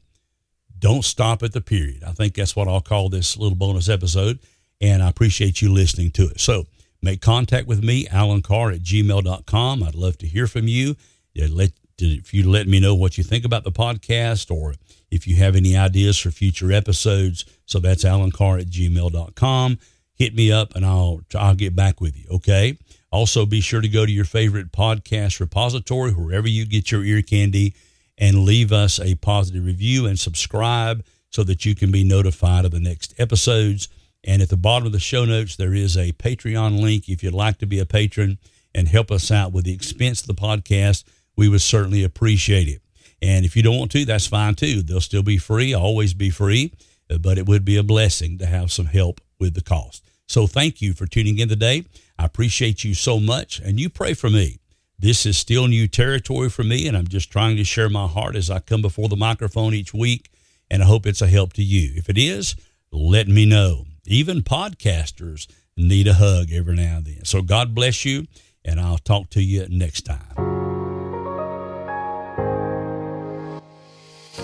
don't 0.78 1.06
stop 1.06 1.44
at 1.44 1.54
the 1.54 1.62
period. 1.62 2.04
I 2.04 2.12
think 2.12 2.36
that's 2.36 2.56
what 2.56 2.68
I'll 2.68 2.82
call 2.82 3.10
this 3.10 3.38
little 3.38 3.58
bonus 3.58 3.90
episode. 3.90 4.40
And 4.82 5.02
I 5.02 5.10
appreciate 5.10 5.62
you 5.62 5.72
listening 5.72 6.12
to 6.12 6.24
it. 6.24 6.40
So 6.40 6.66
make 7.02 7.22
contact 7.22 7.68
with 7.68 7.84
me, 7.84 8.08
Alan 8.08 8.42
Carr 8.42 8.72
at 8.72 8.82
gmail.com. 8.82 9.84
I'd 9.84 9.96
love 9.96 10.18
to 10.20 10.28
hear 10.28 10.48
from 10.48 10.68
you. 10.68 10.96
Let, 11.36 11.72
if 12.00 12.34
you 12.34 12.50
let 12.50 12.68
me 12.68 12.80
know 12.80 12.96
what 12.96 13.18
you 13.18 13.24
think 13.24 13.46
about 13.46 13.64
the 13.64 13.72
podcast 13.72 14.52
or 14.52 14.76
if 15.10 15.28
you 15.28 15.38
have 15.38 15.56
any 15.56 15.78
ideas 15.78 16.18
for 16.18 16.32
future 16.32 16.72
episodes. 16.72 17.46
So 17.66 17.80
that's 17.80 18.04
Alan 18.04 18.32
Carr 18.32 18.58
at 18.58 18.68
gmail.com 18.68 19.78
hit 20.16 20.36
me 20.36 20.52
up 20.52 20.76
and 20.76 20.86
I'll 20.86 21.22
I'll 21.36 21.56
get 21.56 21.76
back 21.76 22.02
with 22.02 22.18
you. 22.18 22.26
Okay. 22.32 22.78
Also, 23.14 23.46
be 23.46 23.62
sure 23.62 23.80
to 23.80 23.88
go 23.88 24.08
to 24.08 24.12
your 24.12 24.26
favorite 24.26 24.72
podcast 24.72 25.40
repository 25.40 26.12
wherever 26.14 26.48
you 26.48 26.66
get 26.66 26.92
your 26.92 27.04
ear 27.04 27.22
candy 27.22 27.76
and 28.18 28.44
leave 28.44 28.72
us 28.72 29.00
a 29.00 29.14
positive 29.14 29.64
review 29.64 30.08
and 30.08 30.20
subscribe 30.20 31.06
so 31.30 31.44
that 31.44 31.64
you 31.64 31.76
can 31.76 31.92
be 31.92 32.04
notified 32.04 32.66
of 32.66 32.72
the 32.72 32.80
next 32.80 33.14
episodes. 33.20 33.88
And 34.24 34.42
at 34.42 34.50
the 34.50 34.58
bottom 34.58 34.88
of 34.88 34.94
the 34.94 35.00
show 35.00 35.26
notes, 35.26 35.56
there 35.58 35.76
is 35.76 35.96
a 35.96 36.12
Patreon 36.14 36.82
link 36.82 37.08
if 37.08 37.22
you'd 37.22 37.36
like 37.36 37.60
to 37.60 37.68
be 37.68 37.78
a 37.78 37.86
patron 37.86 38.40
and 38.74 38.88
help 38.88 39.12
us 39.12 39.30
out 39.30 39.52
with 39.52 39.66
the 39.66 39.74
expense 39.76 40.22
of 40.22 40.28
the 40.28 40.34
podcast. 40.34 41.04
We 41.38 41.48
would 41.50 41.62
certainly 41.62 42.04
appreciate 42.04 42.68
it. 42.68 42.82
And 43.22 43.46
if 43.46 43.56
you 43.56 43.62
don't 43.62 43.78
want 43.78 43.92
to, 43.92 44.06
that's 44.06 44.26
fine 44.26 44.56
too. 44.56 44.82
They'll 44.82 45.02
still 45.02 45.22
be 45.22 45.38
free, 45.38 45.72
always 45.76 46.16
be 46.16 46.32
free, 46.32 46.74
but 47.22 47.38
it 47.38 47.46
would 47.46 47.64
be 47.64 47.78
a 47.78 47.84
blessing 47.84 48.40
to 48.40 48.48
have 48.48 48.72
some 48.72 48.88
help 48.88 49.22
with 49.44 49.54
the 49.56 49.62
cost. 49.62 50.04
So 50.26 50.48
thank 50.48 50.82
you 50.82 50.94
for 50.94 51.06
tuning 51.06 51.38
in 51.38 51.50
today. 51.50 51.84
I 52.18 52.26
appreciate 52.26 52.84
you 52.84 52.94
so 52.94 53.20
much, 53.20 53.60
and 53.60 53.80
you 53.80 53.90
pray 53.90 54.14
for 54.14 54.30
me. 54.30 54.60
This 54.98 55.26
is 55.26 55.38
still 55.38 55.68
new 55.68 55.88
territory 55.88 56.50
for 56.50 56.64
me, 56.64 56.88
and 56.88 56.96
I'm 56.96 57.08
just 57.08 57.30
trying 57.30 57.58
to 57.58 57.64
share 57.66 57.90
my 57.90 58.08
heart 58.08 58.36
as 58.36 58.50
I 58.50 58.60
come 58.60 58.82
before 58.82 59.10
the 59.10 59.18
microphone 59.18 59.74
each 59.74 59.94
week, 59.94 60.32
and 60.72 60.82
I 60.82 60.86
hope 60.86 61.06
it's 61.06 61.22
a 61.22 61.28
help 61.28 61.54
to 61.54 61.64
you. 61.64 61.92
If 61.96 62.10
it 62.10 62.18
is, 62.18 62.56
let 62.92 63.28
me 63.28 63.46
know. 63.46 63.86
Even 64.06 64.42
podcasters 64.42 65.48
need 65.76 66.08
a 66.08 66.14
hug 66.14 66.52
every 66.54 66.76
now 66.76 66.98
and 66.98 67.06
then. 67.06 67.26
So 67.26 67.42
God 67.42 67.76
bless 67.76 68.06
you, 68.06 68.28
and 68.64 68.80
I'll 68.80 69.00
talk 69.00 69.30
to 69.32 69.42
you 69.42 69.68
next 69.70 70.04
time. 70.04 70.54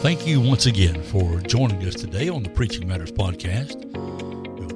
Thank 0.01 0.27
you 0.27 0.41
once 0.41 0.65
again 0.65 1.01
for 1.03 1.39
joining 1.41 1.85
us 1.87 1.95
today 1.95 2.27
on 2.27 2.43
the 2.43 2.49
Preaching 2.49 2.87
Matters 2.87 3.11
podcast 3.11 3.89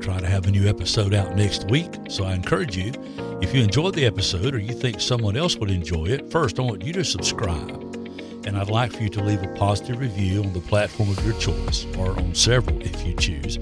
try 0.03 0.19
to 0.19 0.27
have 0.27 0.45
a 0.47 0.51
new 0.51 0.67
episode 0.67 1.13
out 1.13 1.33
next 1.37 1.69
week. 1.69 1.89
So 2.09 2.25
I 2.25 2.33
encourage 2.33 2.75
you, 2.75 2.91
if 3.41 3.55
you 3.55 3.63
enjoyed 3.63 3.95
the 3.95 4.05
episode 4.05 4.53
or 4.53 4.59
you 4.59 4.73
think 4.73 4.99
someone 4.99 5.37
else 5.37 5.55
would 5.55 5.71
enjoy 5.71 6.07
it, 6.07 6.29
first 6.29 6.59
I 6.59 6.63
want 6.63 6.83
you 6.83 6.91
to 6.93 7.05
subscribe. 7.05 7.71
And 8.45 8.57
I'd 8.57 8.69
like 8.69 8.91
for 8.91 9.01
you 9.01 9.07
to 9.09 9.23
leave 9.23 9.41
a 9.41 9.47
positive 9.55 9.99
review 9.99 10.43
on 10.43 10.51
the 10.51 10.59
platform 10.59 11.09
of 11.09 11.25
your 11.25 11.39
choice 11.39 11.85
or 11.97 12.09
on 12.19 12.35
several 12.35 12.81
if 12.81 13.07
you 13.07 13.15
choose. 13.15 13.55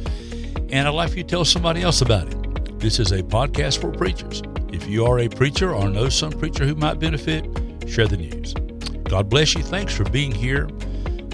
And 0.71 0.87
I'd 0.87 0.95
like 0.95 1.11
for 1.11 1.17
you 1.17 1.23
to 1.23 1.29
tell 1.29 1.45
somebody 1.45 1.83
else 1.83 2.01
about 2.01 2.27
it. 2.27 2.79
This 2.79 2.99
is 2.99 3.11
a 3.11 3.21
podcast 3.21 3.79
for 3.79 3.91
preachers. 3.91 4.41
If 4.73 4.87
you 4.87 5.05
are 5.05 5.19
a 5.19 5.29
preacher 5.29 5.75
or 5.75 5.89
know 5.89 6.09
some 6.09 6.31
preacher 6.31 6.65
who 6.65 6.73
might 6.73 6.99
benefit, 6.99 7.45
share 7.87 8.07
the 8.07 8.17
news. 8.17 8.55
God 9.03 9.29
bless 9.29 9.53
you. 9.53 9.61
Thanks 9.61 9.93
for 9.93 10.05
being 10.05 10.31
here. 10.31 10.67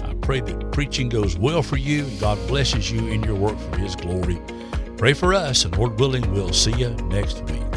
I 0.04 0.12
pray 0.20 0.42
that 0.42 0.70
preaching 0.72 1.08
goes 1.08 1.38
well 1.38 1.62
for 1.62 1.78
you 1.78 2.04
and 2.04 2.20
God 2.20 2.36
blesses 2.46 2.90
you 2.90 3.08
in 3.08 3.22
your 3.22 3.36
work 3.36 3.58
for 3.58 3.78
His 3.78 3.96
glory. 3.96 4.37
Pray 4.98 5.12
for 5.12 5.32
us, 5.32 5.64
and 5.64 5.78
Lord 5.78 6.00
willing, 6.00 6.28
we'll 6.32 6.52
see 6.52 6.72
you 6.72 6.90
next 7.08 7.40
week. 7.44 7.67